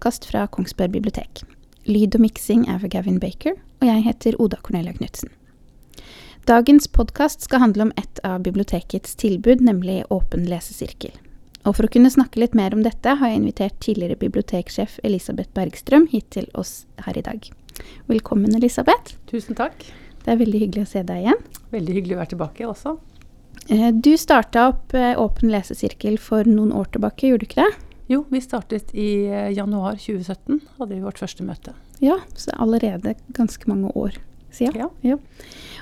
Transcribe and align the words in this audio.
podkast 0.00 0.24
fra 0.24 0.46
Kongsberg 0.46 0.94
bibliotek. 0.94 1.42
Lyd 1.84 2.14
og 2.16 2.22
miksing 2.24 2.62
er 2.72 2.78
for 2.80 2.88
Gavin 2.88 3.18
Baker, 3.20 3.52
og 3.52 3.84
jeg 3.84 4.04
heter 4.06 4.36
Oda 4.40 4.56
Cornelia 4.64 4.94
Knutsen. 4.96 5.28
Dagens 6.48 6.86
podkast 6.88 7.44
skal 7.44 7.60
handle 7.60 7.84
om 7.84 7.90
et 8.00 8.20
av 8.24 8.40
bibliotekets 8.40 9.12
tilbud, 9.20 9.60
nemlig 9.60 9.98
Åpen 10.08 10.46
lesesirkel. 10.48 11.12
Og 11.68 11.76
for 11.76 11.84
å 11.84 11.90
kunne 11.92 12.08
snakke 12.08 12.40
litt 12.40 12.56
mer 12.56 12.72
om 12.72 12.80
dette, 12.80 13.12
har 13.20 13.28
jeg 13.28 13.42
invitert 13.42 13.76
tidligere 13.84 14.16
biblioteksjef 14.22 14.96
Elisabeth 15.04 15.52
Bergstrøm 15.52 16.08
hit 16.08 16.30
til 16.32 16.48
oss 16.56 16.86
her 17.04 17.20
i 17.20 17.26
dag. 17.26 17.50
Velkommen, 18.08 18.56
Elisabeth. 18.56 19.18
Tusen 19.28 19.58
takk. 19.58 19.84
Det 20.24 20.32
er 20.32 20.40
veldig 20.40 20.64
hyggelig 20.64 20.86
å 20.86 20.92
se 20.94 21.04
deg 21.04 21.26
igjen. 21.26 21.44
Veldig 21.76 21.98
hyggelig 21.98 22.16
å 22.16 22.22
være 22.22 22.32
tilbake 22.32 22.72
også. 22.72 22.96
Eh, 23.68 23.92
du 23.92 24.14
starta 24.16 24.70
opp 24.72 24.96
eh, 24.96 25.12
Åpen 25.20 25.52
lesesirkel 25.52 26.16
for 26.16 26.48
noen 26.48 26.72
år 26.72 26.88
tilbake, 26.96 27.28
gjorde 27.28 27.44
du 27.44 27.50
ikke 27.52 27.68
det? 27.68 27.89
Jo, 28.10 28.24
vi 28.28 28.40
startet 28.42 28.90
i 28.98 29.26
eh, 29.30 29.52
januar 29.54 29.94
2017, 30.02 30.58
hadde 30.80 30.96
vi 30.96 31.04
vårt 31.04 31.20
første 31.22 31.44
møte. 31.46 31.76
Ja, 32.02 32.16
så 32.34 32.50
allerede 32.58 33.14
ganske 33.36 33.70
mange 33.70 33.92
år 33.94 34.16
siden. 34.50 34.80
Ja. 34.80 34.88
Ja. 35.06 35.18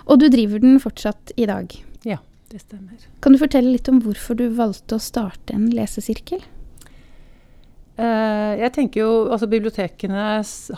Og 0.04 0.20
du 0.20 0.26
driver 0.28 0.60
den 0.60 0.76
fortsatt 0.82 1.32
i 1.40 1.46
dag. 1.48 1.72
Ja, 2.04 2.18
det 2.52 2.60
stemmer. 2.66 3.00
Kan 3.24 3.32
du 3.32 3.40
fortelle 3.40 3.72
litt 3.72 3.88
om 3.88 4.02
hvorfor 4.04 4.36
du 4.36 4.44
valgte 4.58 4.98
å 4.98 5.02
starte 5.02 5.56
en 5.56 5.70
lesesirkel? 5.72 6.44
Eh, 7.96 8.52
jeg 8.60 8.74
tenker 8.76 9.06
jo, 9.06 9.12
altså 9.32 9.48
Bibliotekene 9.48 10.26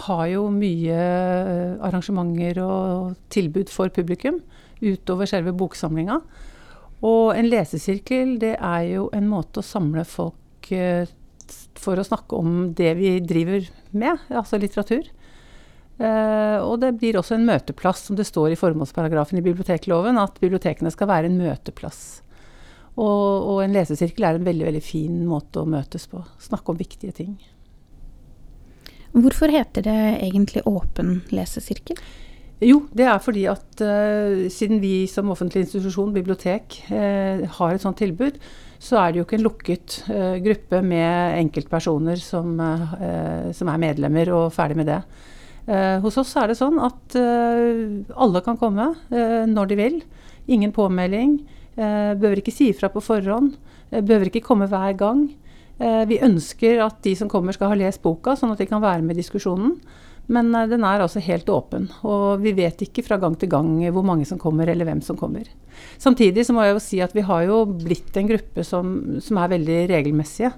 har 0.07 0.25
jo 0.31 0.47
mye 0.55 1.03
eh, 1.03 1.75
arrangementer 1.83 2.63
og 2.63 3.17
tilbud 3.35 3.75
for 3.75 3.91
publikum 3.91 4.39
utover 4.81 5.27
selve 5.27 5.51
boksamlinga. 5.59 6.23
Og 7.03 7.35
en 7.35 7.51
lesesirkel 7.51 8.39
det 8.39 8.55
er 8.55 8.87
jo 8.87 9.11
en 9.17 9.27
måte 9.27 9.65
å 9.65 9.67
samle 9.67 10.07
folk 10.07 10.71
for 11.81 11.99
å 11.99 12.07
snakke 12.07 12.39
om 12.39 12.71
det 12.77 12.95
vi 12.99 13.17
driver 13.25 13.67
med, 13.91 14.21
altså 14.29 14.61
litteratur. 14.61 15.09
Uh, 16.01 16.57
og 16.65 16.79
det 16.81 16.95
blir 16.97 17.19
også 17.21 17.37
en 17.37 17.45
møteplass, 17.45 18.07
som 18.09 18.17
det 18.17 18.25
står 18.29 18.55
i 18.55 18.59
formålsparagrafen 18.59 19.41
i 19.41 19.45
bibliotekloven, 19.45 20.21
at 20.21 20.41
bibliotekene 20.41 20.93
skal 20.95 21.11
være 21.11 21.29
en 21.29 21.39
møteplass. 21.41 22.23
Og, 22.97 23.51
og 23.53 23.63
en 23.65 23.75
lesesirkel 23.77 24.27
er 24.27 24.39
en 24.39 24.47
veldig 24.49 24.67
veldig 24.71 24.83
fin 24.85 25.21
måte 25.29 25.63
å 25.63 25.69
møtes 25.69 26.09
på. 26.11 26.23
Snakke 26.43 26.73
om 26.73 26.81
viktige 26.81 27.15
ting. 27.17 27.35
Hvorfor 29.13 29.51
heter 29.51 29.85
det 29.85 30.01
egentlig 30.23 30.63
Åpen 30.71 31.21
lesesirkel? 31.35 31.99
Jo, 32.61 32.83
det 32.93 33.07
er 33.09 33.21
fordi 33.25 33.47
at 33.49 33.83
uh, 33.85 34.47
siden 34.53 34.83
vi 34.83 35.07
som 35.09 35.31
offentlig 35.33 35.65
institusjon, 35.65 36.13
bibliotek, 36.13 36.77
uh, 36.93 37.47
har 37.59 37.75
et 37.75 37.85
sånt 37.85 37.99
tilbud, 38.01 38.37
så 38.81 38.99
er 39.01 39.13
det 39.13 39.21
jo 39.21 39.27
ikke 39.27 39.39
en 39.39 39.47
lukket 39.47 39.97
uh, 40.09 40.37
gruppe 40.45 40.81
med 40.85 41.39
enkeltpersoner 41.41 42.21
som, 42.21 42.55
som 43.57 43.73
er 43.73 43.83
medlemmer 43.83 44.33
og 44.37 44.49
ferdig 44.57 44.79
med 44.81 44.89
det. 44.89 45.03
Hos 46.03 46.17
oss 46.19 46.33
er 46.41 46.49
det 46.51 46.57
sånn 46.59 46.81
at 46.83 47.15
alle 47.15 48.41
kan 48.43 48.57
komme 48.59 48.89
når 49.47 49.69
de 49.71 49.77
vil. 49.79 49.99
Ingen 50.51 50.73
påmelding. 50.75 51.37
Eh, 51.81 52.13
behøver 52.19 52.43
ikke 52.43 52.55
si 52.55 52.71
ifra 52.73 52.91
på 52.93 53.03
forhånd. 53.05 53.55
Eh, 53.91 54.03
behøver 54.03 54.29
ikke 54.31 54.45
komme 54.45 54.69
hver 54.71 54.97
gang. 54.99 55.31
Vi 55.81 56.19
ønsker 56.21 56.83
at 56.85 56.99
de 57.01 57.15
som 57.17 57.29
kommer 57.33 57.57
skal 57.57 57.71
ha 57.73 57.77
lest 57.81 58.03
boka, 58.05 58.35
sånn 58.37 58.51
at 58.53 58.59
de 58.61 58.67
kan 58.69 58.83
være 58.83 59.01
med 59.01 59.17
i 59.17 59.23
diskusjonen. 59.23 59.79
Men 60.31 60.53
eh, 60.55 60.69
den 60.71 60.87
er 60.87 61.03
altså 61.03 61.23
helt 61.25 61.51
åpen, 61.53 61.89
og 62.07 62.45
vi 62.45 62.55
vet 62.57 62.85
ikke 62.87 63.05
fra 63.07 63.19
gang 63.21 63.37
til 63.39 63.51
gang 63.53 63.73
hvor 63.95 64.07
mange 64.07 64.27
som 64.29 64.41
kommer, 64.41 64.71
eller 64.71 64.89
hvem 64.89 65.03
som 65.05 65.19
kommer. 65.21 65.49
Samtidig 65.99 66.47
så 66.47 66.55
må 66.57 66.67
jeg 66.67 66.77
jo 66.77 66.85
si 66.85 67.01
at 67.05 67.17
vi 67.17 67.27
har 67.27 67.47
jo 67.49 67.65
blitt 67.71 68.17
en 68.21 68.31
gruppe 68.31 68.67
som, 68.67 68.95
som 69.23 69.41
er 69.41 69.55
veldig 69.57 69.81
regelmessige. 69.93 70.53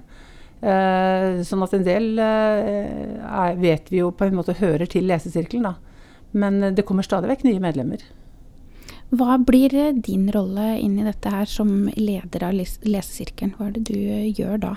Eh, 0.63 1.41
sånn 1.43 1.63
at 1.65 1.73
en 1.75 1.83
del 1.83 2.13
eh, 2.23 3.55
vet 3.59 3.89
vi 3.91 3.99
jo 3.99 4.13
på 4.15 4.29
en 4.29 4.37
måte 4.37 4.55
hører 4.61 4.87
til 4.87 5.09
lesesirkelen, 5.09 5.67
da. 5.73 5.75
Men 6.31 6.61
eh, 6.63 6.75
det 6.75 6.85
kommer 6.87 7.05
stadig 7.05 7.31
vekk 7.31 7.47
nye 7.47 7.63
medlemmer. 7.63 8.03
Hva 9.13 9.37
blir 9.43 9.75
eh, 9.77 9.93
din 9.93 10.29
rolle 10.33 10.77
inn 10.79 10.95
i 11.01 11.05
dette 11.05 11.33
her 11.33 11.49
som 11.49 11.89
leder 11.97 12.47
av 12.47 12.55
les 12.57 12.77
lesesirkelen? 12.85 13.57
Hva 13.57 13.69
er 13.69 13.77
det 13.77 13.85
du 13.91 13.99
gjør 14.39 14.63
da? 14.69 14.73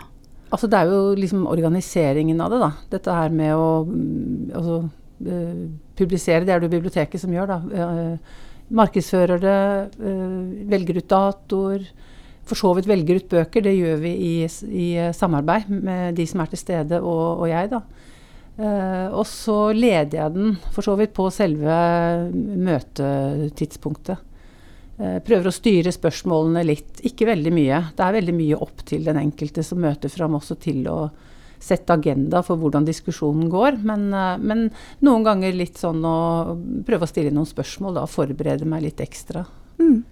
Altså 0.53 0.69
det 0.71 0.79
er 0.79 0.93
jo 0.93 1.15
liksom 1.19 1.47
organiseringen 1.51 2.41
av 2.41 2.53
det, 2.53 2.63
da. 2.63 2.71
Dette 2.93 3.15
her 3.19 3.33
med 3.35 3.55
å 3.59 3.71
mm, 3.89 4.51
altså, 4.55 4.81
uh, 5.27 5.63
publisere, 5.99 6.45
det 6.47 6.55
er 6.55 6.63
det 6.63 6.69
jo 6.69 6.77
biblioteket 6.77 7.23
som 7.23 7.33
gjør, 7.35 7.51
da. 7.51 7.59
Uh, 7.67 8.45
markedsfører 8.77 9.43
det, 9.43 9.57
uh, 10.03 10.69
velger 10.71 11.01
ut 11.03 11.11
datoer. 11.11 11.89
For 12.47 12.59
så 12.59 12.71
vidt 12.79 12.87
velger 12.87 13.19
ut 13.19 13.31
bøker, 13.31 13.65
det 13.67 13.75
gjør 13.75 13.97
vi 14.05 14.13
i, 14.23 14.35
i 14.47 14.89
eh, 15.03 15.15
samarbeid 15.15 15.67
med 15.67 16.15
de 16.19 16.27
som 16.31 16.43
er 16.43 16.53
til 16.53 16.61
stede 16.61 17.01
og, 17.03 17.43
og 17.43 17.49
jeg, 17.51 17.73
da. 17.73 17.81
Eh, 18.57 19.09
og 19.11 19.27
så 19.29 19.73
leder 19.75 20.15
jeg 20.21 20.35
den 20.37 20.55
for 20.71 20.87
så 20.87 20.95
vidt 21.01 21.15
på 21.17 21.27
selve 21.35 21.75
møtetidspunktet. 22.69 24.23
Eh, 24.97 25.19
prøver 25.21 25.51
å 25.51 25.53
styre 25.53 25.93
spørsmålene 25.93 26.63
litt. 26.65 27.03
Ikke 27.05 27.29
veldig 27.29 27.53
mye. 27.53 27.81
Det 27.97 28.05
er 28.05 28.17
veldig 28.17 28.35
mye 28.37 28.61
opp 28.65 28.85
til 28.89 29.05
den 29.05 29.21
enkelte 29.21 29.65
som 29.67 29.83
møter 29.85 30.13
fram 30.13 30.39
også 30.39 30.57
til 30.63 30.87
å 30.89 31.11
sette 31.61 31.93
agenda 31.93 32.43
for 32.45 32.61
hvordan 32.61 32.87
diskusjonen 32.89 33.51
går. 33.53 33.83
Men, 33.85 34.09
eh, 34.15 34.39
men 34.39 34.71
noen 35.05 35.27
ganger 35.27 35.53
litt 35.53 35.77
sånn 35.77 36.01
å 36.01 36.57
prøve 36.87 37.05
å 37.05 37.13
stille 37.13 37.35
noen 37.35 37.49
spørsmål 37.49 38.01
da, 38.01 38.07
forberede 38.07 38.65
meg 38.65 38.89
litt 38.89 39.05
ekstra. 39.05 39.45
Mm. 39.79 40.05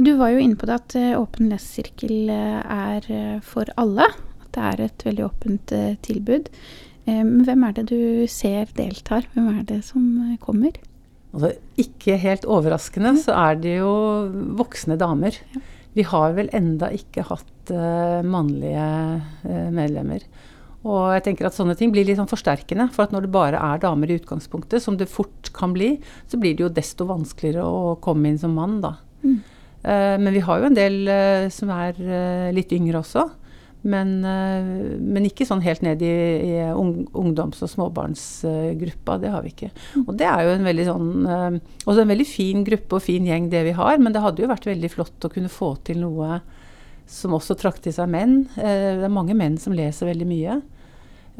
Du 0.00 0.16
var 0.16 0.30
jo 0.30 0.38
inne 0.38 0.56
på 0.56 0.66
det 0.66 0.74
at 0.74 0.96
eh, 0.96 1.14
Åpen 1.14 1.50
lesesirkel 1.50 2.30
er 2.30 3.40
for 3.42 3.70
alle. 3.76 4.10
At 4.42 4.50
det 4.50 4.62
er 4.66 4.86
et 4.88 5.04
veldig 5.06 5.28
åpent 5.30 5.74
tilbud. 6.02 6.50
Hvem 7.06 7.64
er 7.66 7.72
det 7.72 7.86
du 7.90 8.26
ser 8.26 8.66
deltar? 8.74 9.26
Hvem 9.34 9.58
er 9.58 9.62
det 9.62 9.84
som 9.84 10.36
kommer? 10.42 10.74
Altså, 11.30 11.52
ikke 11.78 12.16
helt 12.18 12.46
overraskende 12.50 13.14
så 13.22 13.34
er 13.38 13.58
det 13.62 13.76
jo 13.78 13.90
voksne 14.58 14.98
damer. 14.98 15.36
Vi 15.94 16.04
har 16.06 16.34
vel 16.36 16.50
enda 16.54 16.90
ikke 16.94 17.26
hatt 17.28 17.72
uh, 17.74 18.20
mannlige 18.26 18.86
uh, 19.44 19.68
medlemmer. 19.74 20.24
Og 20.80 21.12
jeg 21.12 21.24
tenker 21.26 21.46
at 21.46 21.54
sånne 21.54 21.76
ting 21.76 21.92
blir 21.92 22.06
litt 22.08 22.18
sånn 22.18 22.30
forsterkende. 22.30 22.88
For 22.94 23.04
at 23.04 23.14
når 23.14 23.26
det 23.26 23.32
bare 23.34 23.60
er 23.60 23.82
damer 23.82 24.10
i 24.10 24.16
utgangspunktet, 24.18 24.82
som 24.82 24.96
det 24.98 25.10
fort 25.12 25.52
kan 25.54 25.74
bli, 25.76 25.96
så 26.30 26.40
blir 26.40 26.56
det 26.56 26.64
jo 26.64 26.72
desto 26.72 27.06
vanskeligere 27.10 27.66
å 27.66 27.96
komme 28.02 28.30
inn 28.30 28.40
som 28.40 28.54
mann, 28.56 28.78
da. 28.82 28.96
Mm. 29.22 29.40
Uh, 29.84 30.16
men 30.22 30.32
vi 30.34 30.42
har 30.44 30.60
jo 30.60 30.70
en 30.70 30.78
del 30.78 31.12
som 31.54 31.70
er 31.74 32.00
litt 32.56 32.72
yngre 32.74 33.04
også. 33.04 33.28
Men, 33.82 34.24
eh, 34.24 34.96
men 35.00 35.24
ikke 35.24 35.46
sånn 35.48 35.62
helt 35.64 35.80
ned 35.84 36.02
i, 36.04 36.12
i 36.52 36.56
ungdoms- 36.76 37.62
og 37.64 37.70
småbarnsgruppa. 37.72 39.18
det 39.20 39.30
har 39.32 39.44
vi 39.44 39.52
ikke. 39.54 39.70
Og 40.04 40.16
det 40.20 40.26
er 40.28 40.44
jo 40.44 40.56
en 40.56 40.68
veldig 40.68 40.86
sånn 40.88 41.12
eh, 41.24 41.60
Også 41.86 42.02
en 42.02 42.12
veldig 42.12 42.26
fin 42.28 42.64
gruppe 42.66 42.98
og 42.98 43.04
fin 43.06 43.26
gjeng 43.26 43.48
det 43.52 43.64
vi 43.70 43.76
har. 43.76 43.96
Men 43.98 44.12
det 44.12 44.24
hadde 44.24 44.44
jo 44.44 44.50
vært 44.50 44.68
veldig 44.68 44.92
flott 44.92 45.24
å 45.24 45.32
kunne 45.32 45.52
få 45.52 45.74
til 45.88 46.02
noe 46.04 46.42
som 47.10 47.32
også 47.34 47.56
trakk 47.58 47.80
til 47.82 47.96
seg 47.96 48.10
menn. 48.12 48.44
Eh, 48.60 49.00
det 49.00 49.08
er 49.08 49.16
mange 49.16 49.36
menn 49.38 49.56
som 49.58 49.76
leser 49.76 50.12
veldig 50.12 50.28
mye. 50.28 50.60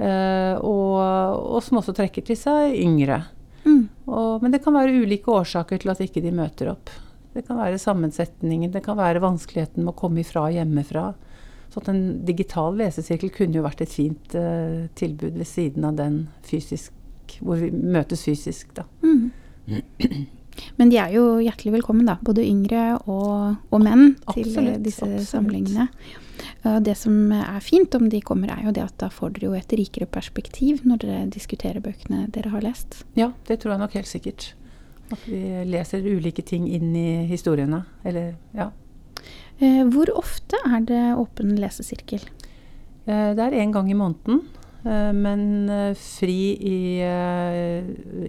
Og, 0.01 0.97
og 0.97 1.59
som 1.61 1.77
også 1.77 1.93
trekker 1.93 2.25
til 2.25 2.39
seg 2.39 2.73
yngre. 2.73 3.19
Mm. 3.67 3.83
Og, 4.09 4.41
men 4.41 4.55
det 4.55 4.63
kan 4.65 4.73
være 4.73 4.95
ulike 5.03 5.29
årsaker 5.29 5.83
til 5.83 5.93
at 5.93 6.01
ikke 6.01 6.23
de 6.25 6.33
møter 6.33 6.71
opp. 6.73 6.89
Det 7.35 7.45
kan 7.45 7.59
være 7.61 7.77
sammensetningen, 7.79 8.73
det 8.73 8.81
kan 8.87 8.97
være 8.97 9.21
vanskeligheten 9.21 9.85
med 9.85 9.93
å 9.93 9.99
komme 10.01 10.23
ifra 10.25 10.47
hjemmefra. 10.55 11.11
Så 11.71 11.83
at 11.83 11.91
en 11.93 12.03
digital 12.27 12.75
lesesirkel 12.81 13.31
kunne 13.35 13.61
jo 13.61 13.67
vært 13.67 13.85
et 13.85 13.93
fint 13.93 14.35
uh, 14.35 14.89
tilbud 14.99 15.39
ved 15.39 15.47
siden 15.47 15.87
av 15.87 15.99
den 16.01 16.25
fysisk, 16.47 16.93
hvor 17.39 17.61
vi 17.63 17.71
møtes 17.71 18.25
fysisk, 18.27 18.75
da. 18.75 18.87
Mm. 19.07 19.31
Men 20.81 20.91
de 20.91 20.99
er 20.99 21.15
jo 21.15 21.39
hjertelig 21.41 21.77
velkommen, 21.79 22.09
da. 22.09 22.17
Både 22.27 22.43
yngre 22.43 22.99
og, 23.07 23.61
og 23.71 23.85
menn 23.85 24.17
til 24.33 24.43
eh, 24.43 24.51
Absolutt, 24.51 24.83
disse 24.85 25.07
absolutt. 25.07 25.29
samlingene. 25.31 25.87
Det 26.85 26.95
som 26.99 27.33
er 27.37 27.61
fint 27.65 27.95
om 27.97 28.09
de 28.13 28.21
kommer, 28.25 28.51
er 28.53 28.67
jo 28.67 28.75
det 28.75 28.83
at 28.83 28.97
da 29.01 29.09
får 29.13 29.37
dere 29.37 29.51
jo 29.51 29.57
et 29.57 29.73
rikere 29.79 30.09
perspektiv 30.11 30.83
når 30.89 31.03
dere 31.05 31.23
diskuterer 31.33 31.81
bøkene 31.85 32.27
dere 32.35 32.53
har 32.53 32.65
lest. 32.65 33.03
Ja, 33.17 33.31
det 33.49 33.61
tror 33.63 33.77
jeg 33.77 33.83
nok 33.85 33.97
helt 33.97 34.11
sikkert. 34.11 34.51
At 35.11 35.23
vi 35.29 35.41
leser 35.71 36.05
ulike 36.07 36.43
ting 36.47 36.69
inn 36.71 36.93
i 36.97 37.25
historiene. 37.31 37.83
Eller, 38.07 38.35
ja. 38.57 38.71
Eh, 39.61 39.83
hvor 39.93 40.09
ofte 40.17 40.57
er 40.65 40.81
det 40.89 41.03
åpen 41.21 41.55
lesesirkel? 41.61 42.23
Eh, 43.07 43.35
Det 43.35 43.39
er 43.45 43.59
én 43.61 43.73
gang 43.73 43.91
i 43.91 43.95
måneden, 43.99 44.41
eh, 44.87 45.13
men 45.13 45.69
fri 45.95 46.57
i, 46.57 47.01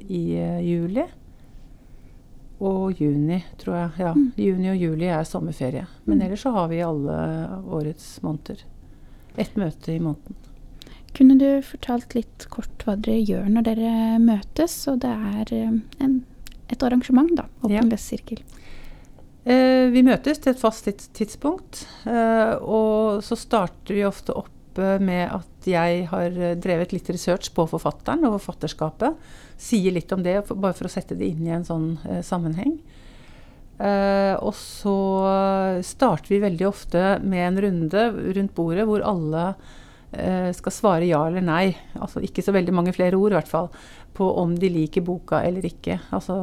i 0.10 0.22
juli. 0.68 1.06
Og 2.62 2.94
juni, 3.01 3.39
tror 3.57 3.74
jeg. 3.75 3.92
Ja, 4.00 4.13
Mm. 4.13 4.31
Juni 4.38 4.69
og 4.69 4.78
juli 4.78 5.06
er 5.10 5.24
sommerferie. 5.25 5.88
Men 6.06 6.19
Mm. 6.19 6.25
ellers 6.28 6.42
så 6.44 6.51
har 6.54 6.68
vi 6.68 6.80
alle 6.81 7.50
årets 7.66 8.22
måneder. 8.22 8.57
Ett 9.38 9.56
møte 9.56 9.95
i 9.95 10.00
måneden. 10.00 10.36
Kunne 11.16 11.38
du 11.39 11.62
fortalt 11.62 12.13
litt 12.13 12.45
kort 12.50 12.83
hva 12.86 12.95
dere 13.01 13.25
gjør 13.25 13.50
når 13.50 13.63
dere 13.63 14.19
møtes, 14.19 14.88
og 14.88 15.00
det 15.00 15.10
er 15.10 15.54
en, 16.00 16.24
et 16.69 16.83
arrangement, 16.83 17.36
da. 17.36 17.45
Åpen 17.63 17.72
Ja. 17.72 17.81
lesesirkel. 17.81 18.38
Eh, 19.42 19.90
vi 19.90 20.04
møtes 20.06 20.38
til 20.38 20.54
et 20.54 20.62
fast 20.62 20.86
tidspunkt, 21.18 21.86
eh, 22.06 22.54
og 22.62 23.24
så 23.26 23.38
starter 23.40 23.98
vi 23.98 24.04
ofte 24.06 24.36
opp 24.38 24.78
eh, 24.78 25.02
med 25.02 25.32
at 25.34 25.66
jeg 25.66 26.04
har 26.12 26.38
drevet 26.62 26.94
litt 26.94 27.10
research 27.10 27.50
på 27.56 27.66
forfatteren 27.70 28.28
og 28.28 28.38
forfatterskapet. 28.38 29.18
Sier 29.58 29.96
litt 29.98 30.14
om 30.14 30.22
det, 30.22 30.44
bare 30.52 30.78
for 30.78 30.86
å 30.86 30.94
sette 30.94 31.18
det 31.18 31.32
inn 31.34 31.48
i 31.48 31.56
en 31.56 31.66
sånn 31.66 31.96
sammenheng. 32.26 32.80
Og 33.82 34.54
så 34.58 34.96
starter 35.86 36.34
vi 36.34 36.40
veldig 36.42 36.66
ofte 36.66 37.04
med 37.22 37.46
en 37.46 37.60
runde 37.66 38.04
rundt 38.38 38.54
bordet 38.58 38.88
hvor 38.90 39.06
alle 39.06 39.44
skal 40.58 40.74
svare 40.74 41.08
ja 41.10 41.22
eller 41.30 41.46
nei. 41.46 41.76
Altså 41.98 42.22
ikke 42.26 42.42
så 42.46 42.54
veldig 42.58 42.74
mange 42.74 42.94
flere 42.98 43.18
ord, 43.22 43.34
i 43.34 43.38
hvert 43.38 43.54
fall. 43.54 43.70
På 44.18 44.32
om 44.42 44.58
de 44.58 44.70
liker 44.70 45.06
boka 45.06 45.44
eller 45.46 45.66
ikke. 45.70 46.00
Altså 46.10 46.40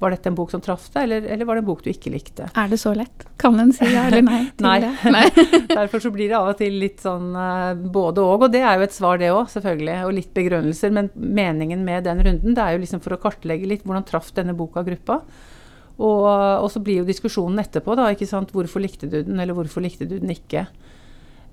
var 0.00 0.14
dette 0.14 0.30
en 0.30 0.36
bok 0.36 0.50
som 0.52 0.62
traff 0.64 0.88
deg, 0.94 1.04
eller, 1.04 1.26
eller, 1.34 1.46
var 1.48 1.58
det 1.58 1.62
en 1.62 1.68
bok 1.68 1.82
du 1.84 1.90
ikke 1.92 2.12
likte? 2.12 2.48
Er 2.58 2.70
det 2.70 2.78
så 2.82 2.92
lett? 2.96 3.26
Kan 3.40 3.58
en 3.62 3.72
si 3.74 3.86
ja 3.88 4.06
eller 4.08 4.24
nei 4.26 4.40
til 4.56 4.66
nei. 4.66 4.78
det? 4.82 4.90
Nei. 5.14 5.24
Derfor 5.70 6.02
så 6.02 6.12
blir 6.14 6.30
det 6.30 6.38
av 6.38 6.50
og 6.52 6.58
til 6.58 6.78
litt 6.82 7.02
sånn 7.04 7.30
uh, 7.36 7.76
både 7.76 8.24
og. 8.24 8.46
Og 8.46 8.54
det 8.54 8.62
er 8.64 8.78
jo 8.78 8.86
et 8.86 8.96
svar, 8.96 9.20
det 9.20 9.30
òg, 9.34 9.46
selvfølgelig. 9.52 9.96
Og 10.08 10.16
litt 10.16 10.32
begrunnelser. 10.36 10.94
Men 10.96 11.10
meningen 11.14 11.84
med 11.86 12.08
den 12.08 12.22
runden 12.26 12.56
det 12.56 12.64
er 12.64 12.76
jo 12.76 12.82
liksom 12.84 13.04
for 13.04 13.16
å 13.16 13.20
kartlegge 13.22 13.68
litt 13.70 13.86
hvordan 13.86 14.06
traff 14.08 14.32
denne 14.36 14.56
boka 14.58 14.84
gruppa. 14.86 15.20
Og, 16.00 16.24
og, 16.24 16.68
så 16.72 16.80
blir 16.82 17.02
jo 17.02 17.08
diskusjonen 17.08 17.60
etterpå, 17.60 17.94
da. 17.98 18.08
ikke 18.14 18.28
sant? 18.28 18.54
Hvorfor 18.56 18.82
likte 18.82 19.10
du 19.10 19.20
den, 19.20 19.36
eller 19.40 19.56
hvorfor 19.56 19.84
likte 19.84 20.08
du 20.08 20.16
den 20.16 20.32
ikke? 20.32 20.64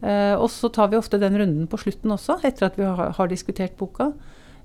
Uh, 0.02 0.38
og 0.38 0.48
så 0.54 0.70
tar 0.74 0.92
vi 0.92 1.00
ofte 1.00 1.20
den 1.22 1.36
runden 1.38 1.70
på 1.70 1.80
slutten 1.82 2.14
også, 2.14 2.40
etter 2.48 2.70
at 2.70 2.78
vi 2.80 2.88
har, 2.88 3.12
har 3.18 3.32
diskutert 3.32 3.76
boka. 3.80 4.12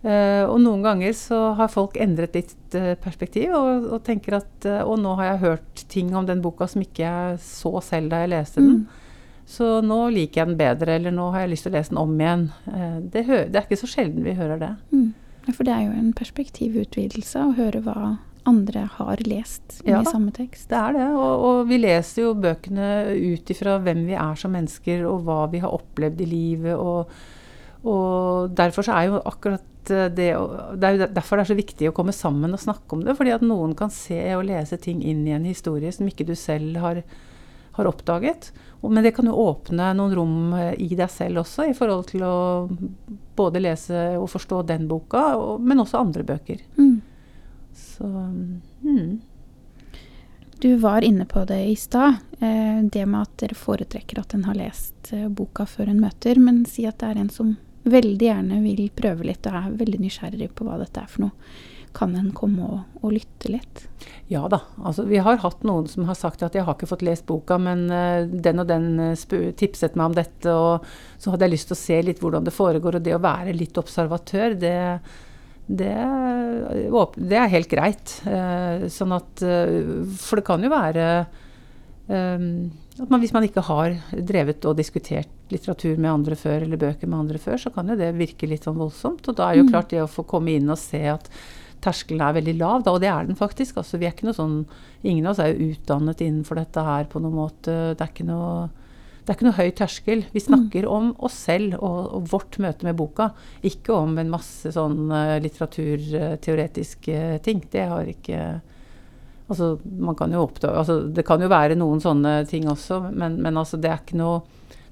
Uh, 0.02 0.48
og 0.50 0.56
noen 0.58 0.80
ganger 0.82 1.12
så 1.14 1.52
har 1.54 1.70
folk 1.70 1.94
endret 2.02 2.34
litt 2.34 2.74
uh, 2.74 2.96
perspektiv 2.98 3.52
og, 3.54 3.84
og, 3.86 4.00
tenker 4.02 4.34
at 4.40 4.66
uh, 4.66 4.80
Og 4.82 4.96
nå 4.98 5.12
har 5.20 5.28
jeg 5.28 5.42
hørt 5.44 5.84
ting 5.92 6.08
om 6.18 6.26
den 6.26 6.40
boka 6.42 6.66
som 6.66 6.82
ikke 6.82 7.04
jeg 7.04 7.36
så 7.44 7.70
selv 7.86 8.10
da 8.10 8.24
jeg 8.24 8.32
leste 8.32 8.58
den. 8.64 8.80
Mm. 8.82 9.46
Så 9.52 9.68
nå 9.84 10.00
liker 10.10 10.40
jeg 10.40 10.50
den 10.50 10.58
bedre, 10.58 10.96
eller 10.96 11.14
nå 11.14 11.28
har 11.34 11.44
jeg 11.44 11.52
lyst 11.52 11.68
til 11.68 11.72
å 11.74 11.76
lese 11.76 11.92
den 11.92 12.00
om 12.02 12.12
igjen. 12.16 12.44
Det, 13.12 13.24
det, 13.26 13.58
er 13.58 13.64
ikke 13.66 13.78
så 13.82 13.90
sjelden 13.90 14.24
vi 14.24 14.36
hører 14.38 14.60
det. 14.62 14.70
Mm. 14.94 15.08
For 15.50 15.66
det 15.66 15.74
er 15.74 15.82
jo 15.82 15.96
en 15.98 16.12
perspektivutvidelse 16.16 17.42
å 17.42 17.56
høre 17.58 17.82
hva 17.84 17.96
andre 18.48 18.86
har 18.96 19.22
lest 19.26 19.82
ja, 19.84 20.00
i 20.00 20.08
samme 20.08 20.32
tekst. 20.34 20.70
Det 20.70 20.78
er 20.78 20.96
det. 20.96 21.08
Og, 21.10 21.44
og 21.48 21.60
vi 21.68 21.78
leser 21.82 22.24
jo 22.24 22.32
bøkene 22.38 22.88
ut 23.12 23.52
ifra 23.54 23.76
hvem 23.82 24.06
vi 24.08 24.16
er 24.16 24.40
som 24.40 24.54
mennesker, 24.54 25.04
og 25.10 25.26
hva 25.26 25.44
vi 25.52 25.60
har 25.62 25.74
opplevd 25.74 26.22
i 26.24 26.30
livet. 26.32 26.74
og 26.78 27.12
og 27.82 28.52
derfor 28.56 28.86
så 28.86 28.96
er 28.96 29.10
jo 29.10 29.20
akkurat 29.26 29.68
det, 29.88 30.02
det 30.14 30.28
er 30.30 30.94
jo 30.96 31.06
derfor 31.10 31.38
det 31.38 31.42
er 31.42 31.50
så 31.50 31.58
viktig 31.58 31.88
å 31.90 31.94
komme 31.96 32.14
sammen 32.14 32.54
og 32.54 32.62
snakke 32.62 32.94
om 32.94 33.02
det. 33.02 33.16
Fordi 33.18 33.34
at 33.34 33.44
noen 33.46 33.74
kan 33.78 33.90
se 33.90 34.20
og 34.36 34.46
lese 34.46 34.78
ting 34.78 35.02
inn 35.02 35.24
i 35.26 35.34
en 35.34 35.48
historie 35.48 35.90
som 35.94 36.06
ikke 36.06 36.26
du 36.28 36.36
selv 36.38 36.78
har, 36.82 37.02
har 37.78 37.90
oppdaget. 37.90 38.52
Men 38.82 39.02
det 39.02 39.14
kan 39.16 39.26
jo 39.26 39.38
åpne 39.38 39.92
noen 39.98 40.14
rom 40.18 40.54
eh, 40.58 40.72
i 40.82 40.92
deg 40.98 41.10
selv 41.10 41.42
også, 41.44 41.68
i 41.70 41.74
forhold 41.76 42.08
til 42.10 42.24
å 42.26 42.36
både 43.38 43.62
lese 43.62 44.12
og 44.18 44.30
forstå 44.30 44.62
den 44.70 44.88
boka, 44.90 45.22
men 45.62 45.82
også 45.82 46.00
andre 46.02 46.26
bøker. 46.26 46.62
Mm. 46.78 46.96
Så 47.78 48.06
mm. 48.06 49.20
Du 50.62 50.76
var 50.82 51.02
inne 51.02 51.24
på 51.26 51.44
det 51.44 51.58
i 51.66 51.76
stad, 51.78 52.20
eh, 52.38 52.82
det 52.82 53.06
med 53.06 53.22
at 53.22 53.38
dere 53.42 53.58
foretrekker 53.58 54.20
at 54.22 54.34
en 54.34 54.44
har 54.46 54.58
lest 54.58 55.10
eh, 55.14 55.26
boka 55.26 55.66
før 55.66 55.90
en 55.90 56.02
møter. 56.02 56.38
Men 56.38 56.64
si 56.70 56.86
at 56.86 57.00
det 57.02 57.08
er 57.08 57.22
en 57.22 57.30
som 57.34 57.56
veldig 57.88 58.28
gjerne 58.28 58.62
vil 58.62 58.88
prøve 58.94 59.26
litt 59.26 59.46
og 59.50 59.58
er 59.58 59.76
veldig 59.80 60.00
nysgjerrig 60.02 60.50
på 60.56 60.66
hva 60.66 60.78
dette 60.80 61.02
er 61.02 61.10
for 61.10 61.26
noe, 61.26 61.54
kan 61.92 62.14
en 62.16 62.30
komme 62.32 62.64
og, 62.64 63.00
og 63.04 63.12
lytte 63.12 63.50
litt? 63.52 63.84
Ja 64.32 64.46
da. 64.48 64.62
Altså, 64.80 65.04
vi 65.08 65.20
har 65.20 65.40
hatt 65.42 65.64
noen 65.68 65.88
som 65.90 66.06
har 66.08 66.16
sagt 66.16 66.44
at 66.44 66.56
jeg 66.56 66.64
har 66.64 66.76
ikke 66.76 66.88
fått 66.88 67.04
lest 67.04 67.26
boka, 67.28 67.58
men 67.60 67.84
uh, 67.92 68.24
den 68.24 68.62
og 68.62 68.70
den 68.70 68.88
uh, 69.12 69.52
tipset 69.58 69.98
meg 69.98 70.08
om 70.10 70.16
dette, 70.16 70.54
og 70.54 70.86
så 71.20 71.34
hadde 71.34 71.46
jeg 71.46 71.54
lyst 71.56 71.70
til 71.70 71.76
å 71.76 71.82
se 71.82 72.00
litt 72.08 72.22
hvordan 72.22 72.48
det 72.48 72.56
foregår. 72.56 72.96
Og 72.96 73.04
det 73.04 73.16
å 73.16 73.22
være 73.22 73.52
litt 73.56 73.76
observatør, 73.80 74.56
det, 74.62 74.74
det, 75.68 75.92
det 77.28 77.40
er 77.42 77.54
helt 77.58 77.72
greit. 77.72 78.16
Uh, 78.24 78.88
sånn 78.92 79.12
at 79.18 79.44
For 79.44 80.40
det 80.40 80.48
kan 80.48 80.64
jo 80.64 80.72
være 80.72 81.06
at 82.10 83.08
man, 83.08 83.20
hvis 83.22 83.32
man 83.32 83.44
ikke 83.46 83.62
har 83.64 83.94
drevet 84.12 84.64
og 84.68 84.76
diskutert 84.76 85.30
litteratur 85.52 85.96
med 86.00 86.10
andre 86.10 86.36
før, 86.36 86.64
eller 86.64 86.80
bøker 86.80 87.08
med 87.08 87.20
andre 87.24 87.40
før, 87.40 87.60
så 87.60 87.72
kan 87.72 87.88
jo 87.88 87.96
det 87.98 88.10
virke 88.18 88.48
litt 88.50 88.66
sånn 88.66 88.80
voldsomt. 88.80 89.28
Og 89.28 89.38
da 89.38 89.48
er 89.48 89.60
jo 89.60 89.66
mm. 89.68 89.72
klart 89.72 89.92
det 89.92 90.02
å 90.02 90.10
få 90.10 90.26
komme 90.28 90.56
inn 90.56 90.70
og 90.72 90.80
se 90.80 91.02
at 91.12 91.30
terskelen 91.82 92.22
er 92.22 92.36
veldig 92.36 92.54
lav, 92.60 92.84
da, 92.84 92.94
og 92.94 93.02
det 93.02 93.10
er 93.10 93.26
den 93.26 93.38
faktisk. 93.38 93.80
Altså, 93.80 93.98
vi 93.98 94.06
er 94.06 94.14
ikke 94.14 94.28
noe 94.28 94.38
sånn, 94.38 94.60
ingen 95.02 95.26
av 95.26 95.34
oss 95.34 95.42
er 95.42 95.52
jo 95.52 95.72
utdannet 95.72 96.22
innenfor 96.22 96.60
dette 96.60 96.86
her 96.86 97.08
på 97.10 97.22
noen 97.22 97.38
måte. 97.40 97.76
Det 97.96 98.04
er 98.04 98.12
ikke 98.12 98.28
noe, 98.28 98.68
det 99.22 99.32
er 99.32 99.38
ikke 99.38 99.48
noe 99.48 99.58
høy 99.58 99.72
terskel. 99.78 100.26
Vi 100.30 100.42
mm. 100.42 100.46
snakker 100.46 100.86
mm. 100.86 100.92
om 100.98 101.10
oss 101.26 101.38
selv 101.48 101.78
og, 101.80 101.98
og, 102.04 102.28
vårt 102.34 102.60
møte 102.62 102.86
med 102.86 102.98
boka, 102.98 103.32
ikke 103.66 103.96
om 103.96 104.14
en 104.22 104.30
masse 104.32 104.74
sånn 104.74 105.08
uh, 105.10 105.38
litteraturteoretiske 105.42 107.24
ting. 107.46 107.64
Det 107.72 107.88
har 107.94 108.14
ikke 108.14 108.44
Altså, 109.52 109.74
man 109.84 110.16
kan 110.16 110.32
jo 110.32 110.46
oppdage, 110.46 110.74
altså, 110.80 110.98
det 111.12 111.26
kan 111.28 111.42
jo 111.44 111.50
være 111.52 111.76
noen 111.76 112.00
sånne 112.00 112.42
ting 112.48 112.68
også, 112.70 113.02
men, 113.12 113.36
men 113.44 113.60
altså, 113.60 113.76
det, 113.80 113.92
er 113.92 114.16
noe, 114.16 114.40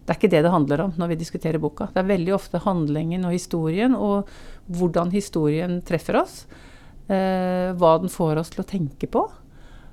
det 0.05 0.12
er 0.12 0.19
ikke 0.19 0.33
det 0.35 0.43
det 0.45 0.53
handler 0.53 0.85
om 0.85 0.97
når 1.01 1.15
vi 1.15 1.21
diskuterer 1.23 1.62
boka. 1.62 1.89
Det 1.95 2.03
er 2.03 2.11
veldig 2.11 2.35
ofte 2.37 2.61
handlingen 2.67 3.25
og 3.29 3.33
historien, 3.37 3.97
og 3.97 4.29
hvordan 4.77 5.15
historien 5.15 5.81
treffer 5.87 6.21
oss. 6.21 6.43
Eh, 7.11 7.73
hva 7.75 7.97
den 8.03 8.12
får 8.12 8.43
oss 8.43 8.53
til 8.53 8.62
å 8.62 8.69
tenke 8.69 9.09
på. 9.11 9.25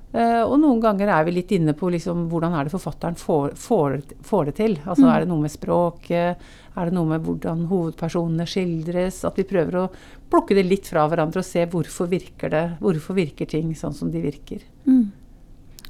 Uh, 0.08 0.40
og 0.46 0.54
noen 0.62 0.78
ganger 0.80 1.10
er 1.12 1.26
vi 1.26 1.34
litt 1.36 1.50
inne 1.52 1.74
på 1.76 1.90
liksom, 1.92 2.26
hvordan 2.32 2.54
er 2.56 2.64
det 2.64 2.72
forfatteren 2.72 3.18
får, 3.20 3.52
får, 3.60 3.98
får 4.24 4.48
det 4.48 4.54
til. 4.56 4.78
Altså 4.86 5.04
mm. 5.04 5.10
Er 5.12 5.20
det 5.20 5.30
noe 5.32 5.44
med 5.44 5.52
språket? 5.52 6.46
Er 6.78 6.88
det 6.88 6.96
noe 6.96 7.10
med 7.10 7.26
hvordan 7.26 7.66
hovedpersonene 7.68 8.46
skildres? 8.48 9.20
At 9.28 9.36
vi 9.40 9.44
prøver 9.48 9.82
å 9.82 9.88
plukke 10.30 10.56
det 10.56 10.64
litt 10.68 10.88
fra 10.88 11.04
hverandre 11.10 11.42
og 11.42 11.48
se 11.48 11.66
hvorfor 11.68 12.08
virker 12.08 12.52
det, 12.54 12.64
hvorfor 12.80 13.18
virker 13.18 13.50
ting 13.50 13.74
sånn 13.76 13.96
som 13.96 14.12
de 14.14 14.22
virker. 14.24 14.64
Mm. 14.88 15.10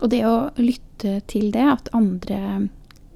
Og 0.01 0.11
det 0.11 0.25
å 0.27 0.37
lytte 0.59 1.19
til 1.31 1.51
det, 1.55 1.65
at 1.67 1.91
andre 1.97 2.69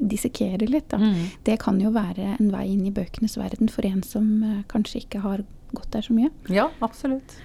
dissekerer 0.02 0.66
litt, 0.66 0.88
da, 0.90 0.99
mm. 0.99 1.43
det 1.46 1.58
kan 1.62 1.78
jo 1.81 1.93
være 1.94 2.37
en 2.37 2.50
vei 2.50 2.66
inn 2.73 2.87
i 2.88 2.94
bøkenes 2.94 3.37
verden 3.38 3.71
for 3.71 3.87
en 3.87 4.02
som 4.06 4.28
uh, 4.42 4.61
kanskje 4.71 5.04
ikke 5.04 5.23
har 5.23 5.44
gått 5.73 5.92
der 5.94 6.06
så 6.06 6.16
mye. 6.16 6.30
Ja, 6.52 6.68
absolutt. 6.85 7.37